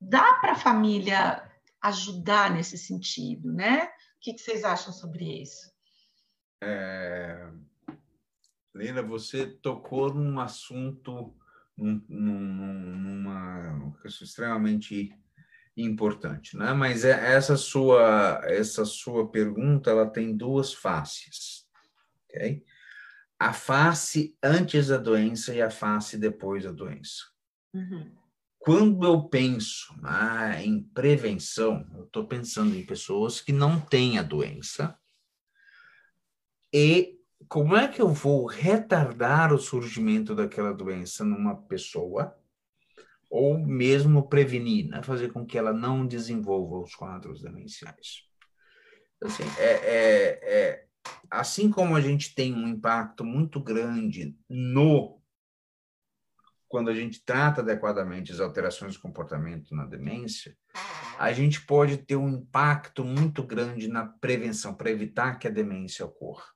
[0.00, 1.50] dá para a família
[1.82, 3.86] ajudar nesse sentido, né?
[3.86, 5.72] O que, que vocês acham sobre isso?
[6.62, 7.50] É...
[9.08, 11.36] Você tocou num assunto,
[11.76, 15.12] num, num, numa extremamente
[15.76, 16.72] importante, né?
[16.72, 21.66] Mas é, essa sua essa sua pergunta ela tem duas faces,
[22.24, 22.64] ok?
[23.42, 27.24] A face antes da doença e a face depois da doença.
[27.74, 28.10] Uhum.
[28.58, 34.22] Quando eu penso né, em prevenção, eu estou pensando em pessoas que não têm a
[34.22, 34.96] doença
[36.72, 37.18] e
[37.48, 42.38] como é que eu vou retardar o surgimento daquela doença numa pessoa?
[43.28, 45.02] Ou mesmo prevenir, né?
[45.02, 48.22] fazer com que ela não desenvolva os quadros demenciais.
[49.22, 50.86] Assim, é, é, é,
[51.30, 55.22] assim como a gente tem um impacto muito grande no
[56.72, 60.56] quando a gente trata adequadamente as alterações de comportamento na demência,
[61.18, 66.06] a gente pode ter um impacto muito grande na prevenção, para evitar que a demência
[66.06, 66.46] ocorra.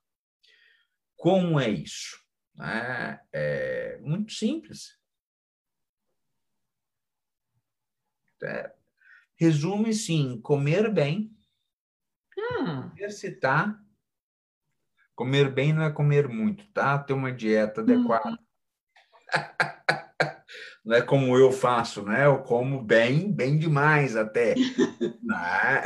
[1.16, 2.18] Como é isso?
[2.59, 4.99] É, é muito simples.
[8.42, 8.72] É,
[9.38, 11.30] Resume-se em comer bem,
[12.38, 12.90] hum.
[12.97, 13.78] exercitar.
[15.16, 16.98] Comer bem não é comer muito, tá?
[16.98, 18.30] Ter uma dieta adequada.
[18.30, 18.36] Hum.
[20.84, 22.26] não é como eu faço, né?
[22.26, 24.54] Eu como bem, bem demais até.
[25.26, 25.82] Né?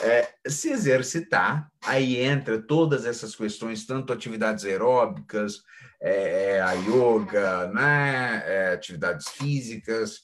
[0.00, 5.62] é, se exercitar, aí entra todas essas questões, tanto atividades aeróbicas,
[6.00, 8.42] é, é a yoga, né?
[8.46, 10.20] É, atividades físicas,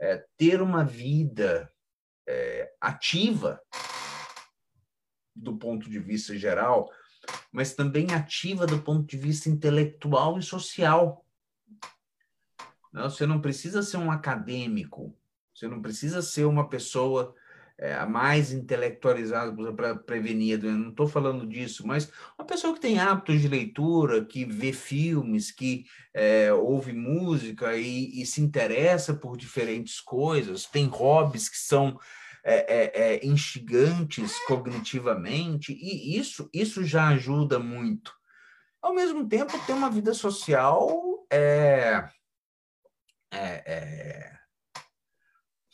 [0.00, 1.68] é, ter uma vida
[2.28, 3.60] é, ativa
[5.34, 6.88] do ponto de vista geral,
[7.52, 11.24] mas também ativa do ponto de vista intelectual e social.
[12.92, 15.16] Você não precisa ser um acadêmico,
[15.54, 17.34] você não precisa ser uma pessoa
[17.80, 20.62] é, mais intelectualizada para prevenir.
[20.62, 24.70] Eu não estou falando disso, mas uma pessoa que tem hábitos de leitura, que vê
[24.72, 31.56] filmes, que é, ouve música e, e, se interessa por diferentes coisas, tem hobbies que
[31.56, 31.98] são
[32.44, 38.12] é, é, é, instigantes cognitivamente, e isso, isso já ajuda muito.
[38.80, 42.08] Ao mesmo tempo, ter uma vida social é,
[43.30, 44.38] é, é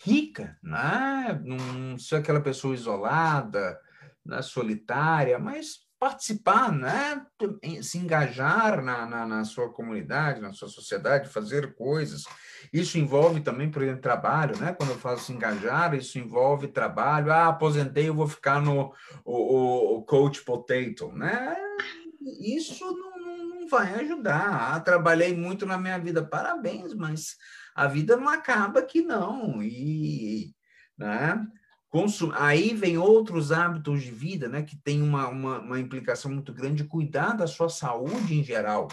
[0.04, 1.40] rica, né?
[1.44, 3.80] não ser aquela pessoa isolada,
[4.24, 4.42] né?
[4.42, 7.24] solitária, mas participar, né?
[7.82, 12.24] se engajar na, na, na, sua comunidade, na sua sociedade, fazer coisas.
[12.72, 14.74] Isso envolve também, por exemplo, trabalho, né?
[14.74, 17.32] Quando eu falo se engajar, isso envolve trabalho.
[17.32, 18.92] Ah, aposentei, eu vou ficar no
[19.24, 21.57] o, o coach potato, né?
[22.40, 24.74] Isso não, não vai ajudar.
[24.74, 27.36] Ah, trabalhei muito na minha vida, parabéns, mas
[27.74, 29.62] a vida não acaba aqui não.
[29.62, 30.55] E,
[30.99, 31.47] né?
[31.97, 32.30] Consum...
[32.34, 36.84] Aí vem outros hábitos de vida, né, que tem uma, uma, uma implicação muito grande,
[36.84, 38.88] cuidar da sua saúde em geral.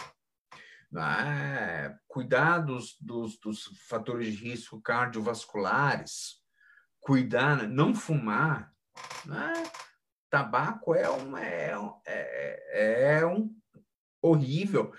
[0.90, 1.98] Né?
[2.08, 6.36] Cuidar dos, dos, dos fatores de risco cardiovasculares,
[6.98, 7.66] cuidar, né?
[7.66, 8.72] não fumar.
[9.26, 9.52] Né?
[10.30, 11.76] Tabaco é um, é,
[12.06, 13.54] é, é um
[14.22, 14.94] horrível.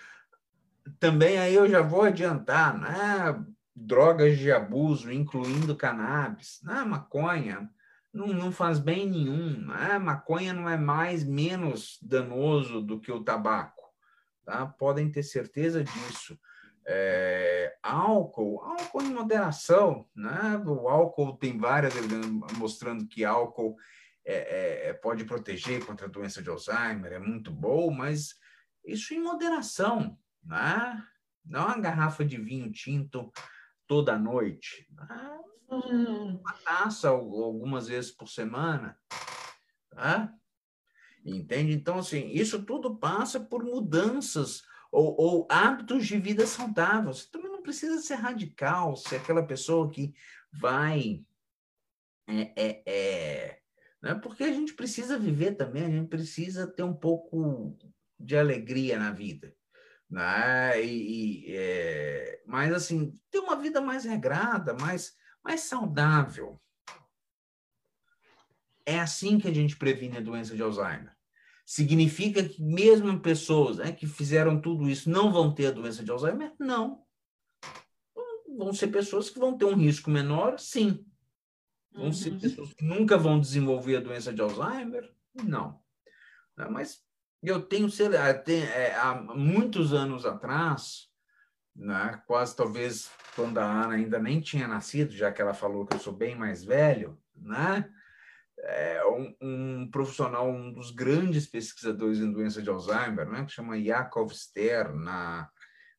[0.99, 3.43] Também aí eu já vou adiantar, né?
[3.75, 6.83] drogas de abuso, incluindo cannabis, né?
[6.83, 7.67] maconha,
[8.15, 9.69] não, não faz bem nenhum.
[9.69, 13.83] A maconha não é mais menos danoso do que o tabaco.
[14.45, 14.65] Tá?
[14.65, 16.39] Podem ter certeza disso.
[16.87, 20.63] É, álcool, álcool em moderação, né?
[20.65, 21.93] O álcool tem várias
[22.57, 23.75] mostrando que álcool
[24.23, 28.35] é, é, pode proteger contra a doença de Alzheimer, é muito bom, mas
[28.85, 31.03] isso em moderação, né?
[31.43, 33.31] Não uma garrafa de vinho tinto
[33.87, 34.87] toda noite.
[34.91, 35.39] Né?
[35.67, 38.97] uma taça algumas vezes por semana.
[39.89, 40.33] Tá?
[41.25, 41.73] Entende?
[41.73, 47.11] Então, assim, isso tudo passa por mudanças ou, ou, hábitos de vida saudável.
[47.11, 50.13] Você também não precisa ser radical, ser aquela pessoa que
[50.53, 51.23] vai.
[52.27, 53.59] É, é, é,
[54.01, 54.15] né?
[54.15, 57.77] Porque a gente precisa viver também, a gente precisa ter um pouco
[58.19, 59.53] de alegria na vida.
[60.09, 60.83] Né?
[60.83, 66.59] E, e é, mas, assim, ter uma vida mais regrada, mais mais saudável.
[68.83, 71.15] É assim que a gente previne a doença de Alzheimer.
[71.65, 76.11] Significa que mesmo pessoas né, que fizeram tudo isso não vão ter a doença de
[76.11, 76.53] Alzheimer?
[76.59, 77.05] Não.
[78.57, 80.59] Vão ser pessoas que vão ter um risco menor?
[80.59, 81.05] Sim.
[81.91, 82.13] Vão uhum.
[82.13, 85.11] ser pessoas que nunca vão desenvolver a doença de Alzheimer?
[85.33, 85.79] Não.
[86.71, 87.03] Mas
[87.49, 87.89] eu tenho,
[88.73, 91.09] é, há muitos anos atrás,
[91.75, 92.21] né?
[92.25, 95.99] quase talvez quando a Ana ainda nem tinha nascido, já que ela falou que eu
[95.99, 97.89] sou bem mais velho, né?
[98.57, 103.45] É um, um, profissional, um dos grandes pesquisadores em doença de Alzheimer, né?
[103.45, 105.49] que chama Yakov Stern, na,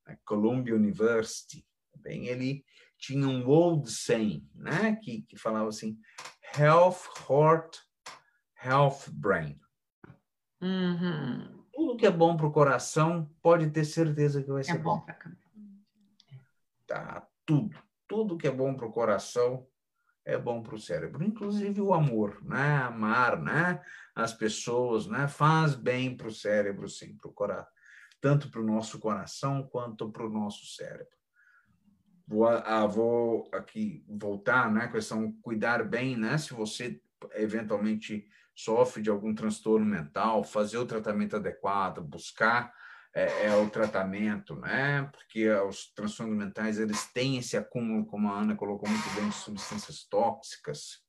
[0.07, 1.65] na Columbia University.
[1.95, 2.65] Bem, ele
[2.99, 4.99] tinha um old saying, né?
[5.03, 5.99] que, que falava assim,
[6.57, 7.79] health, heart,
[8.65, 9.61] health, brain.
[10.67, 11.65] Uhum.
[11.73, 14.99] Tudo que é bom para o coração, pode ter certeza que vai é ser bom.
[14.99, 15.07] bom
[16.87, 17.27] tá?
[17.45, 17.77] Tudo,
[18.09, 19.67] tudo que é bom para o coração
[20.25, 22.79] é bom para o cérebro, inclusive o amor, né?
[22.79, 23.81] Amar, né?
[24.15, 25.29] As pessoas, né?
[25.29, 27.73] Faz bem para o cérebro, sim, para o coração,
[28.21, 31.15] tanto para o nosso coração quanto para o nosso cérebro.
[32.27, 34.85] Vou, ah, vou aqui voltar, né?
[34.85, 36.37] A questão cuidar bem, né?
[36.39, 37.01] Se você
[37.35, 42.73] eventualmente sofre de algum transtorno mental, fazer o tratamento adequado, buscar
[43.15, 45.09] é, é, o tratamento, né?
[45.13, 49.35] Porque os transtornos mentais eles têm esse acúmulo, como a Ana colocou muito bem, de
[49.35, 51.03] substâncias tóxicas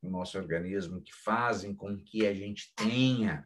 [0.00, 3.44] no nosso organismo que fazem com que a gente tenha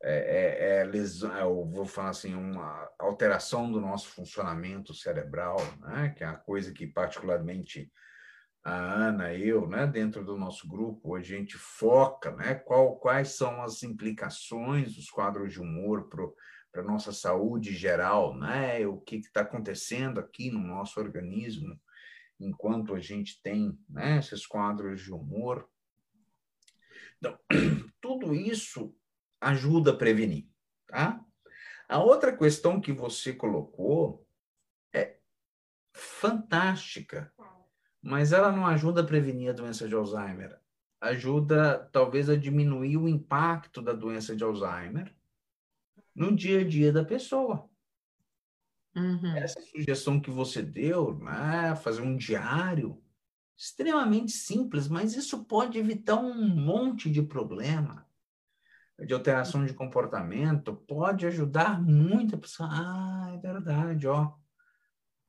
[0.00, 6.14] é, é, é lesão, eu vou falar assim, uma alteração do nosso funcionamento cerebral, né?
[6.16, 7.92] Que é a coisa que particularmente
[8.64, 13.60] a Ana, eu, né, dentro do nosso grupo, a gente foca, né, qual, quais são
[13.62, 19.40] as implicações dos quadros de humor para a nossa saúde geral, né, o que está
[19.40, 21.76] acontecendo aqui no nosso organismo
[22.38, 25.68] enquanto a gente tem né, esses quadros de humor.
[27.18, 27.38] Então,
[28.00, 28.94] tudo isso
[29.40, 30.48] ajuda a prevenir,
[30.86, 31.24] tá?
[31.88, 34.26] A outra questão que você colocou
[34.94, 35.18] é
[35.92, 37.32] fantástica
[38.02, 40.58] mas ela não ajuda a prevenir a doença de Alzheimer.
[41.00, 45.14] Ajuda, talvez, a diminuir o impacto da doença de Alzheimer
[46.14, 47.68] no dia a dia da pessoa.
[48.94, 49.36] Uhum.
[49.36, 53.02] Essa sugestão que você deu, né, fazer um diário,
[53.56, 58.06] extremamente simples, mas isso pode evitar um monte de problema
[58.98, 62.68] de alteração de comportamento, pode ajudar muito a pessoa.
[62.70, 64.32] Ah, é verdade, ó.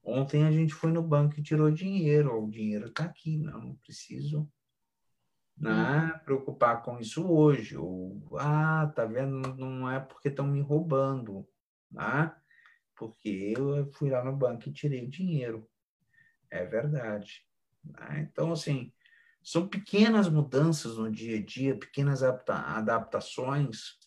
[0.04, 3.76] Ontem a gente foi no banco e tirou dinheiro, o dinheiro está aqui, não, não
[3.76, 4.50] preciso
[5.58, 6.20] né, uhum.
[6.26, 7.78] preocupar com isso hoje.
[7.78, 11.48] Ou, ah, tá vendo, não é porque estão me roubando,
[11.90, 12.36] né?
[12.96, 15.68] porque eu fui lá no banco e tirei o dinheiro.
[16.50, 17.46] É verdade.
[17.84, 18.28] Né?
[18.30, 18.94] Então, assim,
[19.42, 23.98] são pequenas mudanças no dia a dia, pequenas adaptações,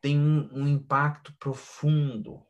[0.00, 2.46] têm um, um impacto profundo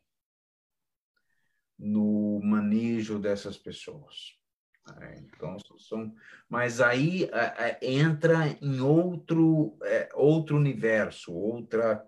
[1.83, 4.39] no manejo dessas pessoas.
[4.97, 5.25] Né?
[5.27, 6.15] Então, são,
[6.49, 7.29] mas aí
[7.81, 12.07] entra em outro, é, outro universo, outra,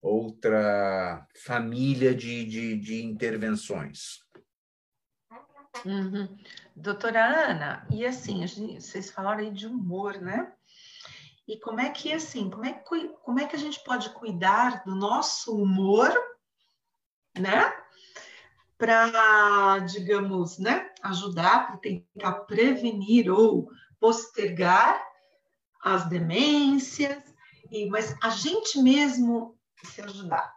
[0.00, 4.20] outra família de, de, de intervenções.
[5.84, 6.38] Uhum.
[6.74, 8.46] Doutora Ana, e assim,
[8.78, 10.52] vocês falaram aí de humor, né?
[11.48, 14.94] E como é que, assim, como é, como é que a gente pode cuidar do
[14.94, 16.12] nosso humor,
[17.38, 17.72] né?
[18.78, 23.68] Para, digamos, né, ajudar, para tentar prevenir ou
[23.98, 25.02] postergar
[25.82, 27.22] as demências,
[27.70, 30.54] e, mas a gente mesmo se ajudar.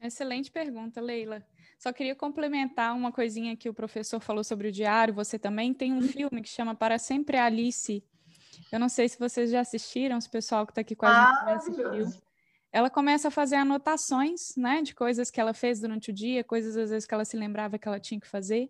[0.00, 1.44] Excelente pergunta, Leila.
[1.78, 5.14] Só queria complementar uma coisinha que o professor falou sobre o diário.
[5.14, 8.02] Você também tem um filme que chama Para Sempre Alice.
[8.70, 11.44] Eu não sei se vocês já assistiram, o pessoal que está aqui com a gente
[11.44, 12.23] já assistiu
[12.74, 16.76] ela começa a fazer anotações, né, de coisas que ela fez durante o dia, coisas
[16.76, 18.68] às vezes que ela se lembrava que ela tinha que fazer.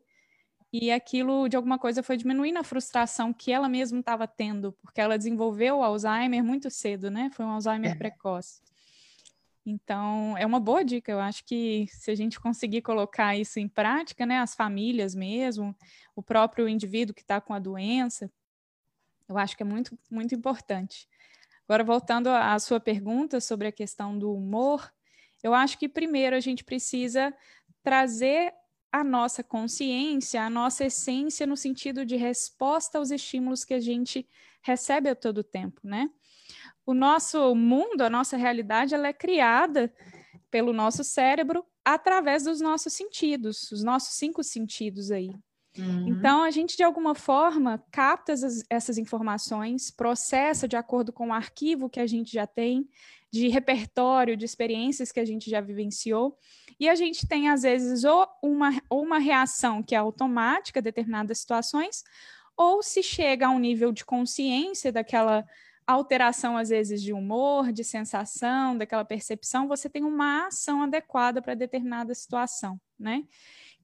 [0.70, 5.00] E aquilo, de alguma coisa, foi diminuindo a frustração que ela mesma estava tendo, porque
[5.00, 7.30] ela desenvolveu o Alzheimer muito cedo, né?
[7.32, 7.94] Foi um Alzheimer é.
[7.94, 8.60] precoce.
[9.64, 11.10] Então, é uma boa dica.
[11.10, 15.74] Eu acho que se a gente conseguir colocar isso em prática, né, as famílias mesmo,
[16.14, 18.30] o próprio indivíduo que está com a doença,
[19.26, 21.08] eu acho que é muito, muito importante.
[21.68, 24.92] Agora, voltando à sua pergunta sobre a questão do humor,
[25.42, 27.34] eu acho que primeiro a gente precisa
[27.82, 28.52] trazer
[28.92, 34.28] a nossa consciência, a nossa essência no sentido de resposta aos estímulos que a gente
[34.62, 36.08] recebe a todo tempo, né?
[36.86, 39.92] O nosso mundo, a nossa realidade, ela é criada
[40.50, 45.30] pelo nosso cérebro através dos nossos sentidos, os nossos cinco sentidos aí.
[45.78, 46.08] Uhum.
[46.08, 48.32] Então, a gente, de alguma forma, capta
[48.70, 52.88] essas, informações, processa de acordo com o arquivo que a gente já tem,
[53.32, 56.38] de repertório, de experiências que a gente já vivenciou,
[56.78, 60.82] e a gente tem, às vezes, ou uma, ou uma reação que é automática a
[60.82, 62.04] determinadas situações,
[62.56, 65.44] ou se chega a um nível de consciência daquela
[65.86, 71.54] alteração, às vezes, de humor, de sensação, daquela percepção, você tem uma ação adequada para
[71.54, 73.24] determinada situação, né?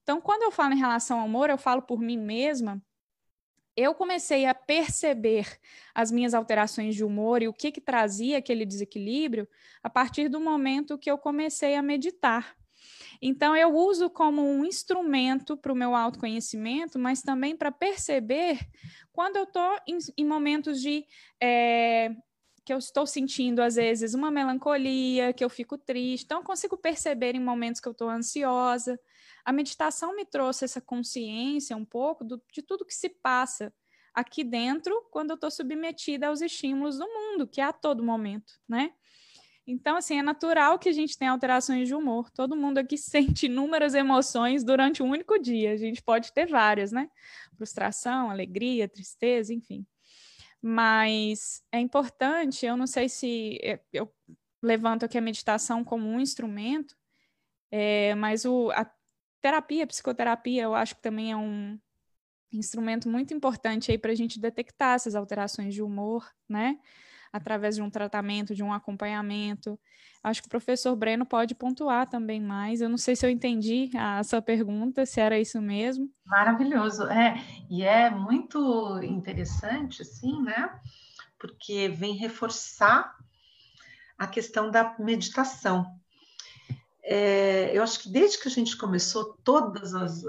[0.03, 2.81] Então, quando eu falo em relação ao amor, eu falo por mim mesma.
[3.75, 5.59] Eu comecei a perceber
[5.93, 9.47] as minhas alterações de humor e o que, que trazia aquele desequilíbrio
[9.81, 12.55] a partir do momento que eu comecei a meditar.
[13.21, 18.59] Então, eu uso como um instrumento para o meu autoconhecimento, mas também para perceber
[19.13, 21.05] quando eu estou em, em, momentos de.
[21.39, 22.09] É,
[22.63, 26.25] que eu estou sentindo, às vezes, uma melancolia, que eu fico triste.
[26.25, 28.99] Então, eu consigo perceber em momentos que eu estou ansiosa
[29.45, 33.73] a meditação me trouxe essa consciência um pouco do, de tudo que se passa
[34.13, 38.53] aqui dentro quando eu estou submetida aos estímulos do mundo, que é a todo momento,
[38.67, 38.93] né?
[39.65, 42.29] Então, assim, é natural que a gente tenha alterações de humor.
[42.31, 45.71] Todo mundo aqui sente inúmeras emoções durante um único dia.
[45.71, 47.09] A gente pode ter várias, né?
[47.55, 49.85] Frustração, alegria, tristeza, enfim.
[50.61, 53.59] Mas é importante, eu não sei se.
[53.91, 54.11] Eu
[54.61, 56.95] levanto aqui a meditação como um instrumento,
[57.71, 58.85] é, mas o, a
[59.41, 61.77] terapia, psicoterapia, eu acho que também é um
[62.53, 66.77] instrumento muito importante aí para a gente detectar essas alterações de humor, né?
[67.31, 69.79] Através de um tratamento, de um acompanhamento.
[70.21, 72.81] Acho que o professor Breno pode pontuar também mais.
[72.81, 76.11] Eu não sei se eu entendi a sua pergunta, se era isso mesmo.
[76.25, 77.35] Maravilhoso, é.
[77.69, 80.77] E é muito interessante, assim, né?
[81.39, 83.15] Porque vem reforçar
[84.17, 86.00] a questão da meditação.
[87.03, 90.23] É, eu acho que desde que a gente começou, todas as,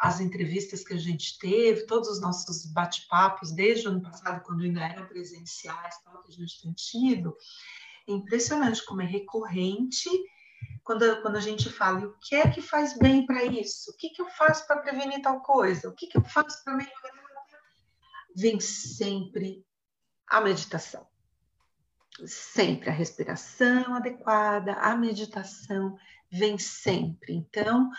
[0.00, 4.62] as entrevistas que a gente teve, todos os nossos bate-papos, desde o ano passado, quando
[4.62, 7.36] ainda eram presenciais, tal, que a gente tem tido,
[8.08, 10.08] é impressionante como é recorrente
[10.82, 14.10] quando, quando a gente fala o que é que faz bem para isso, o que,
[14.10, 17.28] que eu faço para prevenir tal coisa, o que, que eu faço para melhorar,
[18.34, 19.64] vem sempre
[20.26, 21.06] a meditação
[22.26, 25.96] sempre a respiração adequada, a meditação
[26.30, 27.34] vem sempre.
[27.34, 27.90] Então,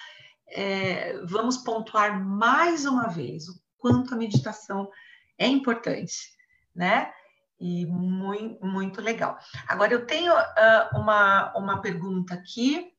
[0.47, 4.89] é, vamos pontuar mais uma vez o quanto a meditação
[5.37, 6.33] é importante,
[6.75, 7.11] né?
[7.59, 9.37] E muito, muito legal.
[9.67, 12.93] Agora, eu tenho uh, uma, uma pergunta aqui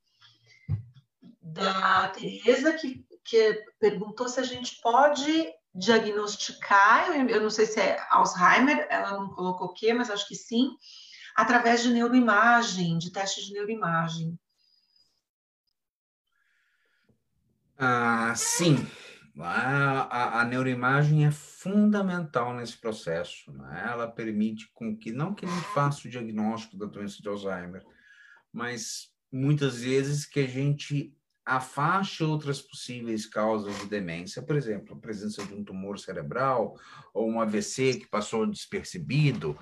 [1.41, 7.81] da Tereza, que, que perguntou se a gente pode diagnosticar, eu, eu não sei se
[7.81, 10.71] é Alzheimer, ela não colocou o quê, mas acho que sim,
[11.41, 14.39] através de neuroimagem, de testes de neuroimagem.
[17.79, 18.87] Ah, sim,
[19.39, 23.51] a, a, a, neuroimagem é fundamental nesse processo.
[23.53, 23.89] Né?
[23.91, 27.83] Ela permite com que, não que a gente faça o diagnóstico da doença de Alzheimer,
[28.53, 31.17] mas muitas vezes que a gente
[31.47, 36.77] afaste outras possíveis causas de demência, por exemplo, a presença de um tumor cerebral
[37.15, 39.59] ou um AVC que passou despercebido,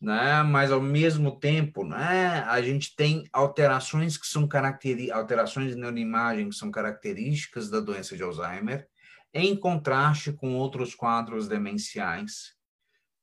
[0.00, 0.42] né?
[0.42, 6.48] Mas ao mesmo tempo, né, a gente tem alterações que são caracteri alterações de neuroimagem
[6.48, 8.88] que são características da doença de Alzheimer,
[9.34, 12.56] em contraste com outros quadros demenciais,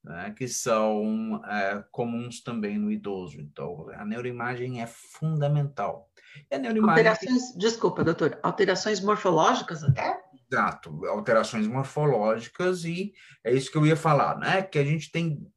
[0.03, 3.39] né, que são é, comuns também no idoso.
[3.39, 6.09] Então, a neuroimagem é fundamental.
[6.51, 7.07] E a neuroimagem...
[7.07, 10.21] Alterações, desculpa, doutor, alterações morfológicas até?
[10.51, 13.13] Exato, alterações morfológicas e
[13.43, 14.61] é isso que eu ia falar, né?
[14.61, 15.51] Que a gente tem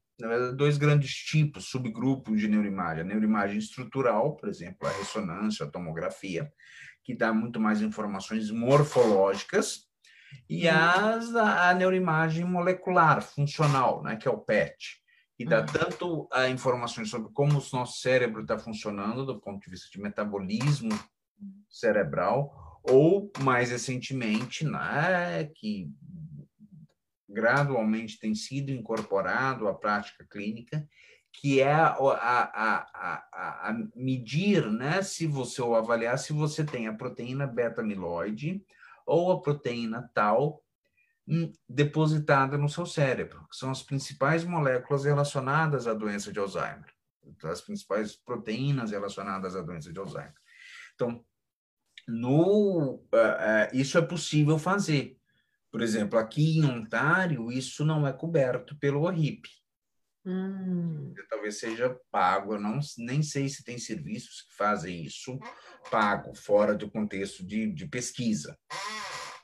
[0.55, 3.03] dois grandes tipos, subgrupos de neuroimagem.
[3.03, 6.51] A neuroimagem estrutural, por exemplo, a ressonância, a tomografia,
[7.03, 9.89] que dá muito mais informações morfológicas,
[10.49, 10.75] e uhum.
[10.75, 15.01] as, a, neuroimagem molecular, funcional, né, que é o PET,
[15.35, 15.65] que dá uhum.
[15.65, 19.99] tanto a informações sobre como o nosso cérebro está funcionando, do ponto de vista de
[19.99, 20.89] metabolismo
[21.69, 25.89] cerebral, ou, mais recentemente, né, que
[27.29, 30.87] gradualmente tem sido incorporado à prática clínica,
[31.31, 32.43] que é a, a,
[32.93, 38.63] a, a, medir, né, se você ou avaliar se você tem a proteína beta-amiloide
[39.05, 40.63] ou a proteína tal
[41.27, 46.91] hum, depositada no seu cérebro, que são as principais moléculas relacionadas à doença de Alzheimer,
[47.43, 50.33] as principais proteínas relacionadas à doença de Alzheimer.
[50.95, 51.23] Então,
[52.07, 55.18] no, uh, uh, isso é possível fazer.
[55.71, 59.47] Por exemplo, aqui em Ontário, isso não é coberto pelo ORIP.
[60.25, 61.13] Hum.
[61.29, 65.39] Talvez seja pago, eu não, nem sei se tem serviços que fazem isso
[65.89, 68.57] pago, fora do contexto de, de pesquisa.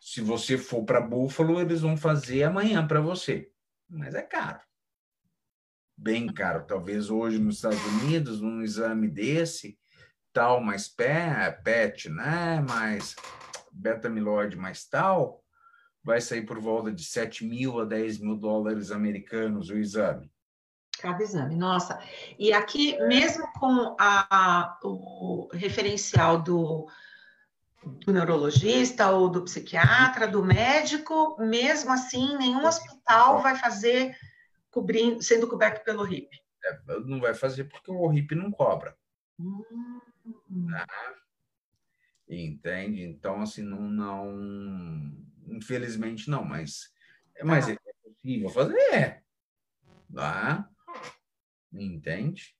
[0.02, 3.50] Se você for para Buffalo, eles vão fazer amanhã para você,
[3.90, 4.60] mas é caro.
[5.98, 6.66] Bem caro.
[6.66, 9.80] Talvez hoje nos Estados Unidos, num exame desse,
[10.34, 12.60] tal, mais PET, né?
[12.68, 13.16] mais
[13.72, 15.45] beta-amiloide, mais tal,
[16.06, 20.32] vai sair por volta de 7 mil a 10 mil dólares americanos o exame.
[21.00, 22.00] Cada exame, nossa.
[22.38, 26.88] E aqui, mesmo com a, o referencial do,
[28.06, 34.16] do neurologista ou do psiquiatra, do médico, mesmo assim, nenhum hospital vai fazer
[34.70, 36.30] cobrindo, sendo coberto pelo RIP.
[36.64, 38.96] É, não vai fazer porque o RIP não cobra.
[39.40, 40.00] Hum.
[40.70, 40.86] Tá?
[42.30, 43.02] Entende?
[43.02, 46.92] Então, assim, não, não Infelizmente não, mas,
[47.44, 47.72] mas ah.
[47.74, 48.80] é possível fazer.
[48.94, 49.22] É.
[50.14, 50.68] Tá?
[51.74, 52.56] Entende?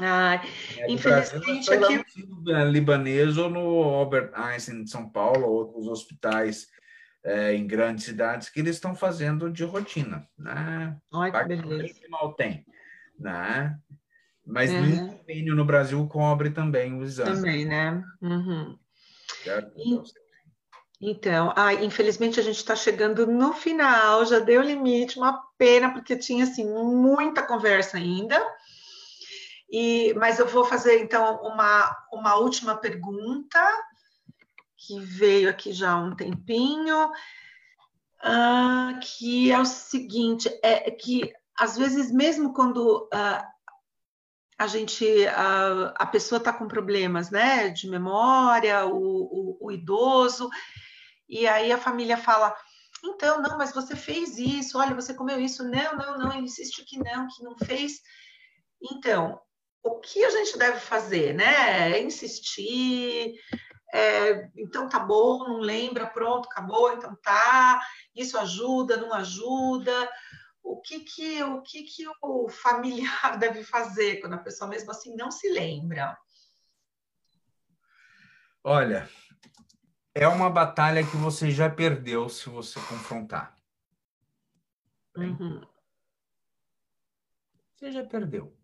[0.00, 0.42] Ah,
[0.78, 2.02] é, infelizmente aqui.
[2.42, 6.68] No libanês ou no Albert Einstein de São Paulo, ou outros hospitais
[7.22, 10.26] é, em grandes cidades que eles estão fazendo de rotina.
[10.38, 10.96] Né?
[11.12, 12.00] Olha que beleza.
[12.08, 12.64] mal tem.
[13.18, 13.78] Né?
[14.46, 15.18] Mas uhum.
[15.46, 17.36] no no Brasil cobre também o exame.
[17.36, 18.02] Também, né?
[18.22, 18.78] Uhum.
[19.44, 19.72] Certo?
[19.76, 20.02] Então,
[21.00, 26.16] então, ah, infelizmente a gente está chegando no final, já deu limite, uma pena, porque
[26.16, 28.38] tinha assim muita conversa ainda.
[29.70, 33.60] E, mas eu vou fazer então uma, uma última pergunta
[34.76, 41.76] que veio aqui já há um tempinho, uh, que é o seguinte: é que às
[41.76, 43.44] vezes, mesmo quando uh,
[44.58, 50.48] a gente, uh, a pessoa está com problemas né, de memória, o, o, o idoso,
[51.30, 52.54] e aí a família fala.
[53.02, 56.84] Então, não, mas você fez isso, olha, você comeu isso, não, não, não, ele insiste
[56.84, 58.00] que não, que não fez.
[58.92, 59.40] Então,
[59.82, 61.92] o que a gente deve fazer, né?
[61.92, 63.34] É insistir,
[63.92, 67.80] é, então tá bom, não lembra, pronto, acabou, então tá.
[68.14, 70.10] Isso ajuda, não ajuda.
[70.62, 75.16] O que que o que que o familiar deve fazer quando a pessoa mesmo assim
[75.16, 76.18] não se lembra?
[78.62, 79.08] Olha,
[80.14, 83.56] é uma batalha que você já perdeu se você confrontar.
[85.16, 85.60] Uhum.
[87.74, 88.56] Você já perdeu.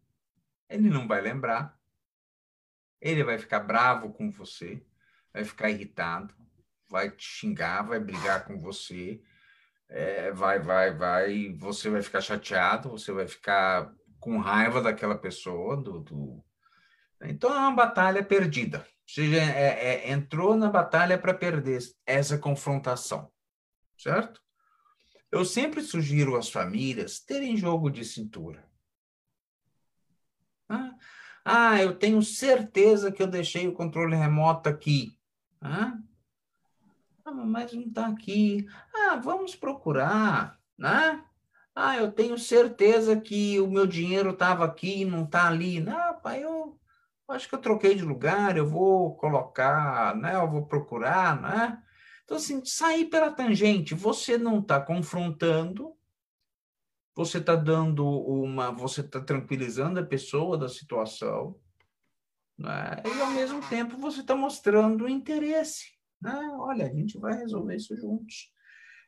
[0.68, 1.78] Ele não vai lembrar.
[3.00, 4.84] Ele vai ficar bravo com você,
[5.32, 6.34] vai ficar irritado,
[6.88, 9.22] vai te xingar, vai brigar com você,
[9.88, 11.52] é, vai, vai, vai.
[11.58, 15.76] Você vai ficar chateado, você vai ficar com raiva daquela pessoa.
[15.76, 16.44] Do, do...
[17.22, 18.86] Então é uma batalha perdida.
[19.06, 23.30] Seja, é, é, entrou na batalha para perder essa confrontação,
[23.96, 24.42] certo?
[25.30, 28.68] Eu sempre sugiro às famílias terem jogo de cintura.
[30.68, 30.94] Ah,
[31.44, 35.16] ah, eu tenho certeza que eu deixei o controle remoto aqui.
[35.60, 35.96] Ah,
[37.24, 38.66] mas não está aqui.
[38.94, 41.24] Ah, vamos procurar, né?
[41.74, 45.78] Ah, eu tenho certeza que o meu dinheiro estava aqui e não está ali.
[45.78, 46.78] Não, pai, eu
[47.28, 50.36] acho que eu troquei de lugar, eu vou colocar, né?
[50.36, 51.82] Eu vou procurar, né?
[52.24, 55.96] Então, assim, sair pela tangente, você não está confrontando,
[57.14, 61.58] você está dando uma, você está tranquilizando a pessoa da situação,
[62.58, 63.02] né?
[63.04, 65.96] e ao mesmo tempo você está mostrando interesse.
[66.20, 66.34] Né?
[66.58, 68.52] Olha, a gente vai resolver isso juntos.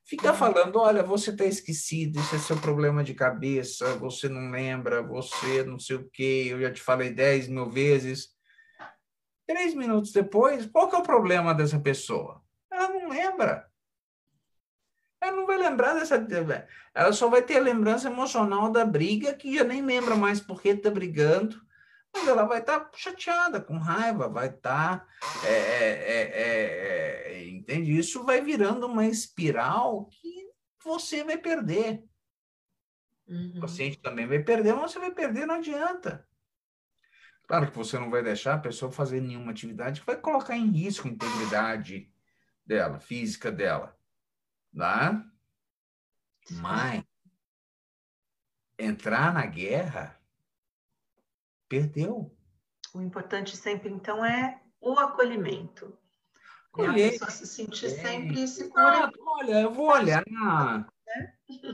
[0.09, 0.39] Ficar uhum.
[0.39, 5.63] falando, olha, você está esquecido, isso é seu problema de cabeça, você não lembra, você
[5.63, 8.31] não sei o quê, eu já te falei dez mil vezes.
[9.47, 12.43] Três minutos depois, qual que é o problema dessa pessoa?
[12.73, 13.69] Ela não lembra.
[15.21, 16.27] Ela não vai lembrar dessa.
[16.95, 20.63] Ela só vai ter a lembrança emocional da briga, que já nem lembra mais por
[20.63, 21.61] que está brigando,
[22.27, 25.01] ela vai estar tá chateada, com raiva, vai estar.
[25.01, 27.97] Tá, é, é, é, é, entende?
[27.97, 30.49] Isso vai virando uma espiral que
[30.83, 32.03] você vai perder.
[33.27, 33.55] Uhum.
[33.59, 36.27] O paciente também vai perder, mas você vai perder, não adianta.
[37.47, 40.71] Claro que você não vai deixar a pessoa fazer nenhuma atividade que vai colocar em
[40.71, 42.11] risco a integridade
[42.67, 43.99] dela, física dela
[44.73, 45.25] né?
[46.51, 47.05] Mas
[48.79, 50.18] entrar na guerra,
[51.69, 52.35] perdeu.
[52.95, 55.97] O importante sempre, então, é o acolhimento.
[56.73, 57.09] Colher.
[57.09, 57.91] A pessoa se sentir é.
[57.91, 59.07] sempre segura.
[59.07, 60.25] Ah, olha, eu vou olhar.
[60.27, 60.87] Né?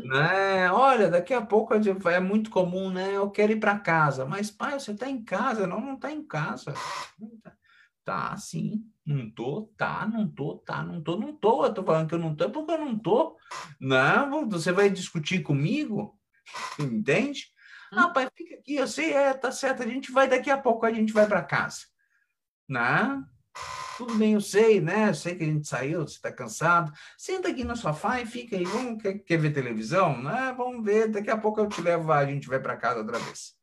[0.05, 0.73] né?
[0.73, 3.17] Olha, daqui a pouco é muito comum, né?
[3.17, 4.25] Eu quero ir para casa.
[4.25, 5.67] Mas, pai, você está em casa.
[5.67, 6.75] Não, não está em casa.
[8.05, 8.85] Tá, sim.
[9.05, 11.65] Não tô, tá, não tô, tá, não tô, não tô.
[11.65, 13.37] Eu tô falando que eu não tô, é porque eu não tô.
[13.81, 16.19] Não, você vai discutir comigo?
[16.79, 17.54] Entende?
[17.97, 20.85] Ah, pai, fica aqui, eu sei, é, tá certo, a gente vai daqui a pouco,
[20.87, 21.83] a gente vai para casa.
[22.69, 23.25] Não,
[23.97, 25.11] tudo bem, eu sei, né?
[25.11, 26.93] Eu sei que a gente saiu, você está cansado.
[27.17, 28.65] Senta aqui no sofá e fica aí.
[28.65, 30.21] Vamos, quer, quer ver televisão?
[30.21, 30.53] Né?
[30.57, 33.55] Vamos ver, daqui a pouco eu te levo, a gente vai para casa outra vez.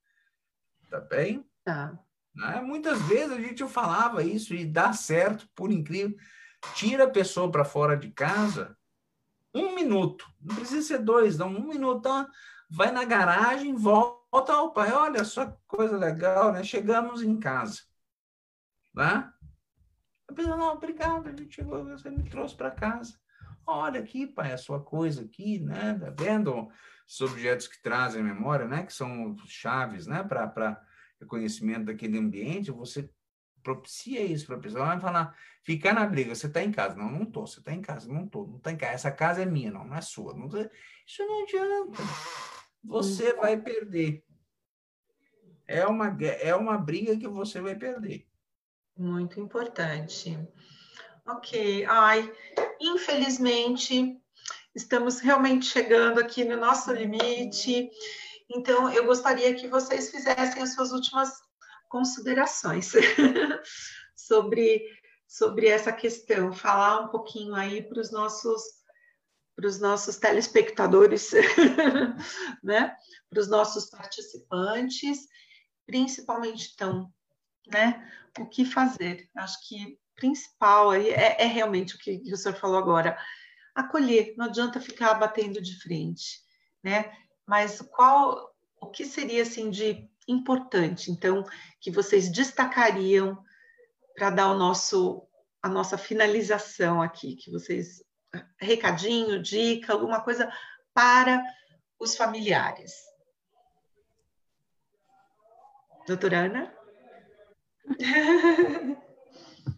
[0.90, 1.46] Tá bem?
[1.64, 2.00] Tá.
[2.34, 2.62] Né?
[2.62, 6.16] Muitas vezes a gente falava isso e dá certo, por incrível.
[6.76, 8.78] Tira a pessoa para fora de casa,
[9.54, 12.00] um minuto, não precisa ser dois, não, um minuto.
[12.00, 12.28] Então,
[12.70, 16.64] vai na garagem, volta ao pai, olha só que coisa legal, né?
[16.64, 17.82] Chegamos em casa.
[18.94, 19.32] Né?
[20.28, 23.20] A pessoa, não, obrigado, a gente chegou, você me trouxe para casa.
[23.66, 25.98] Olha aqui, pai, a sua coisa aqui, né?
[26.00, 26.70] Tá vendo?
[27.08, 28.84] Os objetos que trazem memória, né?
[28.84, 30.24] Que são chaves, né?
[30.24, 30.82] Para
[31.20, 33.10] reconhecimento daquele ambiente, você
[33.62, 34.82] propicia isso para a pessoa.
[34.82, 36.96] Ela vai falar, ficar na briga, você está em casa.
[36.96, 38.94] Não, não estou, você está em casa, não estou, não está em casa.
[38.94, 40.34] Essa casa é minha, não, não é sua.
[40.34, 42.02] Não, isso não adianta.
[42.84, 44.24] Você vai perder.
[45.68, 48.28] É uma, é uma briga que você vai perder.
[48.98, 50.38] Muito importante.
[51.26, 51.86] Ok.
[51.86, 52.32] Ai,
[52.80, 54.20] infelizmente,
[54.76, 57.90] estamos realmente chegando aqui no nosso limite.
[58.50, 61.32] Então, eu gostaria que vocês fizessem as suas últimas
[61.88, 62.92] considerações
[64.16, 64.86] sobre,
[65.28, 68.81] sobre essa questão, falar um pouquinho aí para os nossos
[69.56, 71.32] para os nossos telespectadores,
[72.64, 72.96] né?
[73.30, 75.28] para os nossos participantes,
[75.86, 77.12] principalmente então,
[77.68, 78.10] né?
[78.40, 79.30] O que fazer?
[79.36, 83.18] Acho que principal aí é, é realmente o que, o senhor falou agora,
[83.74, 84.34] acolher.
[84.38, 86.42] Não adianta ficar batendo de frente,
[86.84, 87.12] né?
[87.46, 91.44] Mas qual, o que seria assim de importante, então,
[91.80, 93.44] que vocês destacariam
[94.16, 95.28] para dar o nosso
[95.64, 98.04] a nossa finalização aqui, que vocês
[98.60, 100.52] recadinho, dica, alguma coisa
[100.94, 101.44] para
[102.00, 102.94] os familiares.
[106.08, 106.74] Doutora Ana?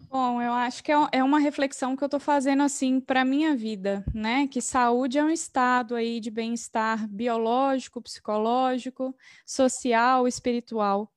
[0.09, 3.25] Bom, eu acho que é, é uma reflexão que eu estou fazendo assim para a
[3.25, 4.47] minha vida, né?
[4.47, 11.11] Que saúde é um estado aí de bem-estar biológico, psicológico, social, espiritual.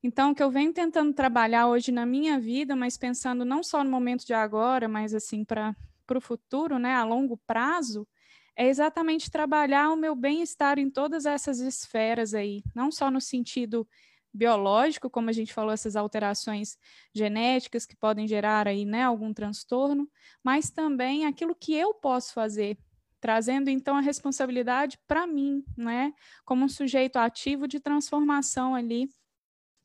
[0.00, 3.82] Então, o que eu venho tentando trabalhar hoje na minha vida, mas pensando não só
[3.82, 5.74] no momento de agora, mas assim para
[6.16, 8.08] o futuro, né, a longo prazo,
[8.56, 13.86] é exatamente trabalhar o meu bem-estar em todas essas esferas aí, não só no sentido
[14.32, 16.76] biológico, como a gente falou, essas alterações
[17.14, 20.08] genéticas que podem gerar aí, né, algum transtorno,
[20.42, 22.78] mas também aquilo que eu posso fazer,
[23.20, 26.12] trazendo então a responsabilidade para mim, né,
[26.44, 29.08] como um sujeito ativo de transformação ali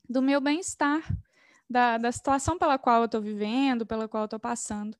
[0.08, 1.02] do meu bem-estar,
[1.68, 4.96] da, da situação pela qual eu estou vivendo, pela qual eu estou passando.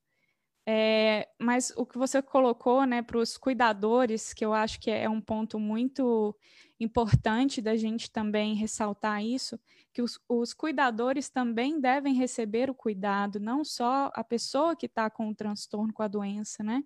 [0.66, 5.08] É, mas o que você colocou né, para os cuidadores, que eu acho que é
[5.08, 6.34] um ponto muito
[6.80, 9.60] importante da gente também ressaltar isso,
[9.92, 15.10] que os, os cuidadores também devem receber o cuidado, não só a pessoa que está
[15.10, 16.82] com o transtorno, com a doença, né?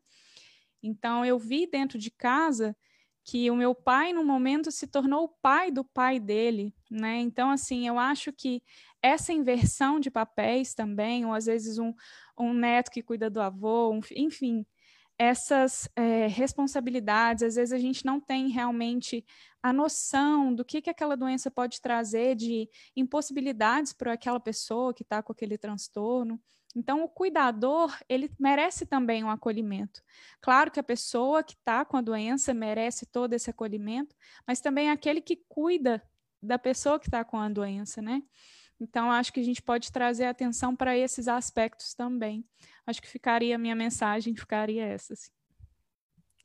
[0.82, 2.76] Então, eu vi dentro de casa
[3.28, 7.18] que o meu pai, no momento, se tornou o pai do pai dele, né?
[7.18, 8.62] Então, assim, eu acho que
[9.02, 11.92] essa inversão de papéis também, ou às vezes um,
[12.38, 14.64] um neto que cuida do avô, um, enfim,
[15.18, 19.22] essas é, responsabilidades, às vezes a gente não tem realmente
[19.62, 25.02] a noção do que, que aquela doença pode trazer de impossibilidades para aquela pessoa que
[25.02, 26.40] está com aquele transtorno.
[26.76, 30.02] Então, o cuidador, ele merece também um acolhimento.
[30.40, 34.14] Claro que a pessoa que está com a doença merece todo esse acolhimento,
[34.46, 36.02] mas também aquele que cuida
[36.42, 38.22] da pessoa que está com a doença, né?
[38.80, 42.44] Então, acho que a gente pode trazer atenção para esses aspectos também.
[42.86, 45.14] Acho que ficaria a minha mensagem, ficaria essa.
[45.14, 45.30] Assim.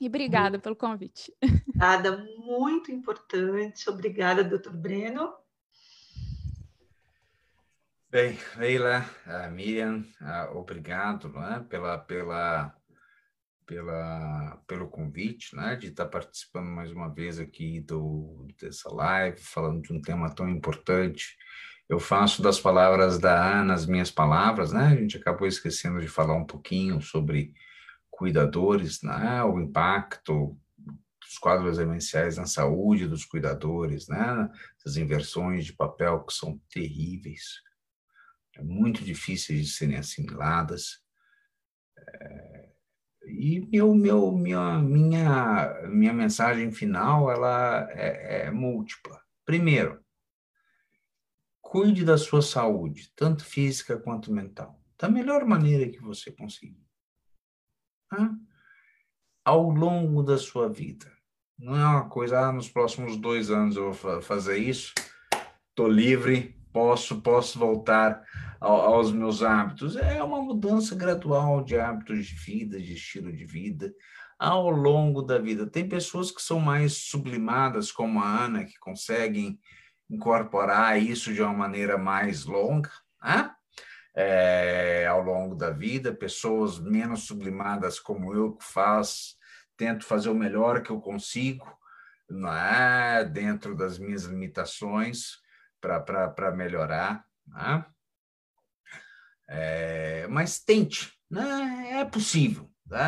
[0.02, 1.32] E obrigada pelo convite.
[1.76, 3.88] Nada, muito importante.
[3.90, 5.32] Obrigada, doutor Breno.
[8.14, 12.72] Bem, Leila, uh, Miriam, uh, obrigado né, pela, pela,
[13.66, 19.82] pela, pelo convite, né, de estar participando mais uma vez aqui do, dessa live, falando
[19.82, 21.36] de um tema tão importante
[21.90, 24.86] eu faço das palavras da Ana as minhas palavras, né?
[24.88, 27.54] A gente acabou esquecendo de falar um pouquinho sobre
[28.10, 29.44] cuidadores, né?
[29.44, 30.58] O impacto
[31.22, 34.50] dos quadros emergenciais na saúde dos cuidadores, né?
[34.78, 37.62] Essas inversões de papel que são terríveis,
[38.62, 41.02] muito difíceis de serem assimiladas.
[41.98, 42.70] É...
[43.26, 49.22] E meu, meu, minha, minha, minha mensagem final ela é, é múltipla.
[49.46, 50.04] Primeiro,
[51.74, 56.86] Cuide da sua saúde, tanto física quanto mental, da melhor maneira que você conseguir.
[58.12, 58.38] Hã?
[59.44, 61.12] Ao longo da sua vida.
[61.58, 64.94] Não é uma coisa, ah, nos próximos dois anos eu vou fazer isso,
[65.70, 68.22] estou livre, posso, posso voltar
[68.60, 69.96] ao, aos meus hábitos.
[69.96, 73.94] É uma mudança gradual de hábitos de vida, de estilo de vida,
[74.40, 75.68] ao longo da vida.
[75.68, 79.60] Tem pessoas que são mais sublimadas, como a Ana, que conseguem
[80.10, 82.92] incorporar isso de uma maneira mais longa,
[83.24, 83.52] né?
[84.16, 89.36] É, ao longo da vida, pessoas menos sublimadas como eu que faz,
[89.76, 91.66] tento fazer o melhor que eu consigo,
[92.30, 93.26] não é?
[93.26, 95.43] dentro das minhas limitações
[95.84, 97.26] para melhorar.
[97.48, 97.86] Né?
[99.50, 102.00] É, mas tente, né?
[102.00, 102.72] é possível.
[102.86, 103.00] Né?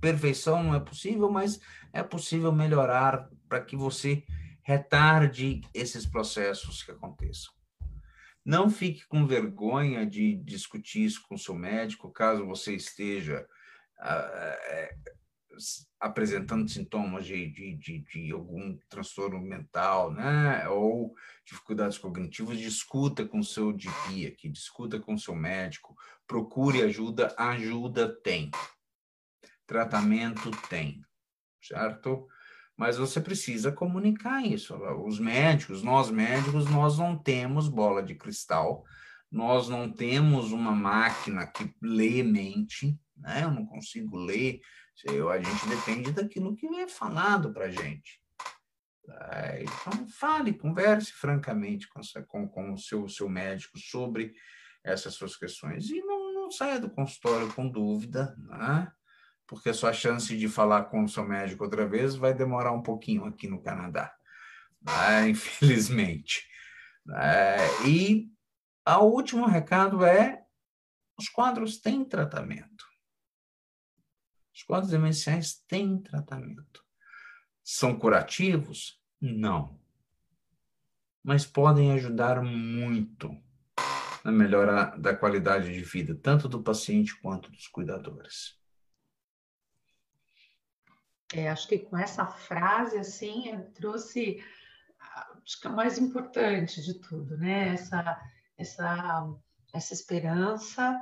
[0.00, 1.60] Perfeição não é possível, mas
[1.92, 4.24] é possível melhorar para que você
[4.62, 7.52] retarde esses processos que aconteçam.
[8.44, 13.46] Não fique com vergonha de discutir isso com seu médico, caso você esteja
[13.98, 15.19] uh,
[15.98, 20.68] apresentando sintomas de, de, de, de, algum transtorno mental, né?
[20.68, 21.14] Ou
[21.46, 25.94] dificuldades cognitivas, discuta com seu GP aqui, discuta com seu médico,
[26.26, 28.50] procure ajuda, ajuda tem.
[29.66, 31.04] Tratamento tem,
[31.62, 32.26] certo?
[32.80, 34.74] mas você precisa comunicar isso.
[35.04, 38.86] Os médicos, nós médicos, nós não temos bola de cristal,
[39.30, 43.44] nós não temos uma máquina que lê mente, né?
[43.44, 44.62] Eu não consigo ler,
[45.04, 48.20] eu, a gente depende daquilo que é falado para gente.
[49.08, 54.32] É, então, fale, converse francamente com, com, com o seu, seu médico sobre
[54.84, 55.90] essas suas questões.
[55.90, 58.92] E não, não saia do consultório com dúvida, né?
[59.50, 62.82] porque a sua chance de falar com o seu médico outra vez vai demorar um
[62.82, 64.14] pouquinho aqui no Canadá,
[64.80, 65.28] né?
[65.30, 66.46] infelizmente.
[67.16, 68.30] É, e
[68.86, 70.44] o último recado é:
[71.18, 72.89] os quadros têm tratamento.
[74.60, 76.84] Os quadros demenciais têm tratamento.
[77.64, 79.00] São curativos?
[79.18, 79.80] Não.
[81.24, 83.34] Mas podem ajudar muito
[84.22, 88.60] na melhora da qualidade de vida, tanto do paciente quanto dos cuidadores.
[91.32, 94.44] É, acho que com essa frase, assim, trouxe,
[95.42, 97.72] acho que é o mais importante de tudo, né?
[97.72, 98.20] Essa,
[98.58, 99.34] essa,
[99.72, 101.00] essa esperança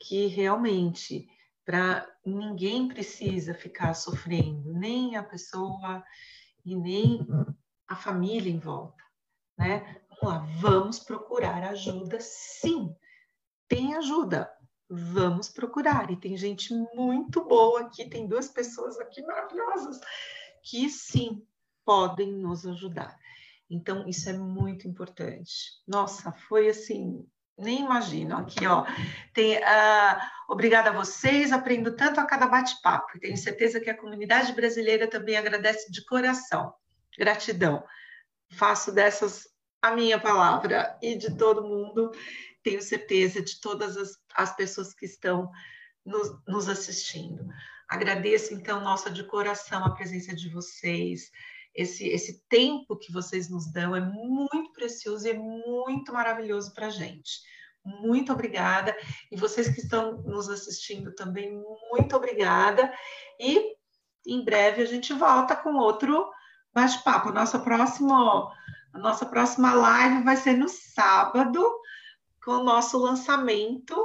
[0.00, 1.28] que realmente
[1.68, 6.02] para ninguém precisa ficar sofrendo, nem a pessoa
[6.64, 7.26] e nem
[7.86, 9.04] a família em volta,
[9.58, 10.00] né?
[10.08, 12.90] Vamos lá, vamos procurar ajuda, sim.
[13.68, 14.50] Tem ajuda,
[14.88, 16.10] vamos procurar.
[16.10, 20.00] E tem gente muito boa aqui, tem duas pessoas aqui maravilhosas
[20.62, 21.46] que sim
[21.84, 23.14] podem nos ajudar.
[23.68, 25.82] Então, isso é muito importante.
[25.86, 27.28] Nossa, foi assim,
[27.58, 28.36] nem imagino.
[28.36, 28.86] Aqui, ó,
[29.34, 33.18] tem, uh, obrigada a vocês, aprendo tanto a cada bate-papo.
[33.20, 36.72] Tenho certeza que a comunidade brasileira também agradece de coração.
[37.18, 37.84] Gratidão.
[38.52, 39.48] Faço dessas
[39.82, 42.12] a minha palavra e de todo mundo.
[42.62, 45.50] Tenho certeza de todas as, as pessoas que estão
[46.04, 47.46] nos, nos assistindo.
[47.88, 51.30] Agradeço, então, nossa, de coração a presença de vocês.
[51.74, 56.86] Esse, esse tempo que vocês nos dão é muito precioso e é muito maravilhoso para
[56.86, 57.40] a gente.
[57.84, 58.96] Muito obrigada.
[59.30, 62.92] E vocês que estão nos assistindo também, muito obrigada.
[63.38, 63.76] E
[64.26, 66.28] em breve a gente volta com outro
[66.72, 67.32] bate-papo.
[67.32, 68.52] Nossa próxima,
[68.92, 71.64] a nossa próxima live vai ser no sábado,
[72.44, 73.96] com o nosso lançamento.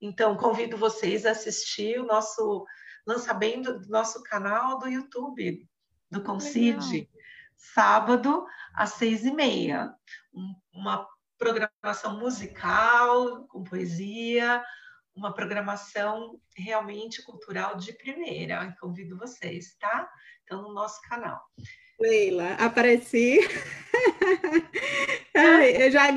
[0.00, 2.64] Então, convido vocês a assistir o nosso
[3.06, 5.68] lançamento do nosso canal do YouTube,
[6.12, 7.08] do Concide,
[7.56, 9.92] sábado às seis e meia.
[10.72, 11.08] Uma
[11.38, 14.62] programação musical, com poesia,
[15.16, 18.76] uma programação realmente cultural de primeira.
[18.78, 20.08] Convido vocês, tá?
[20.44, 21.40] Então, no nosso canal.
[21.98, 23.38] Leila, apareci.
[25.34, 26.08] Ai, eu já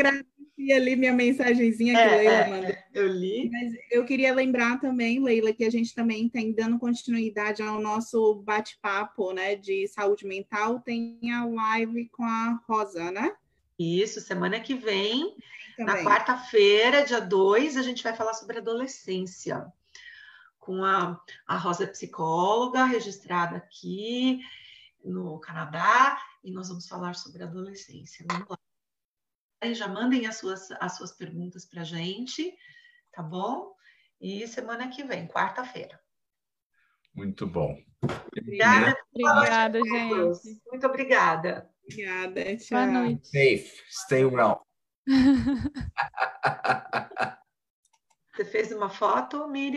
[0.65, 2.69] agradeci ali minha mensagenzinha que é, Leila é, mandou.
[2.69, 3.49] É, eu li.
[3.51, 8.35] Mas eu queria lembrar também, Leila, que a gente também tem dando continuidade ao nosso
[8.43, 13.35] bate-papo, né, de saúde mental, tem a live com a Rosa, né?
[13.77, 15.35] Isso, semana que vem,
[15.77, 15.95] também.
[15.95, 19.65] na quarta-feira, dia 2, a gente vai falar sobre adolescência.
[20.59, 24.39] Com a, a Rosa psicóloga, registrada aqui
[25.03, 28.25] no Canadá, e nós vamos falar sobre adolescência.
[28.27, 28.57] Vamos lá
[29.73, 32.55] já mandem as suas, as suas perguntas para a gente,
[33.11, 33.73] tá bom?
[34.21, 35.99] E semana que vem, quarta-feira.
[37.13, 37.75] Muito bom.
[38.37, 40.61] Obrigada, obrigada gente.
[40.69, 41.69] Muito obrigada.
[41.83, 42.77] Obrigada, tchau.
[42.77, 43.27] Boa noite.
[43.27, 44.61] Safe, stay well.
[48.35, 49.71] Você fez uma foto, Miriam?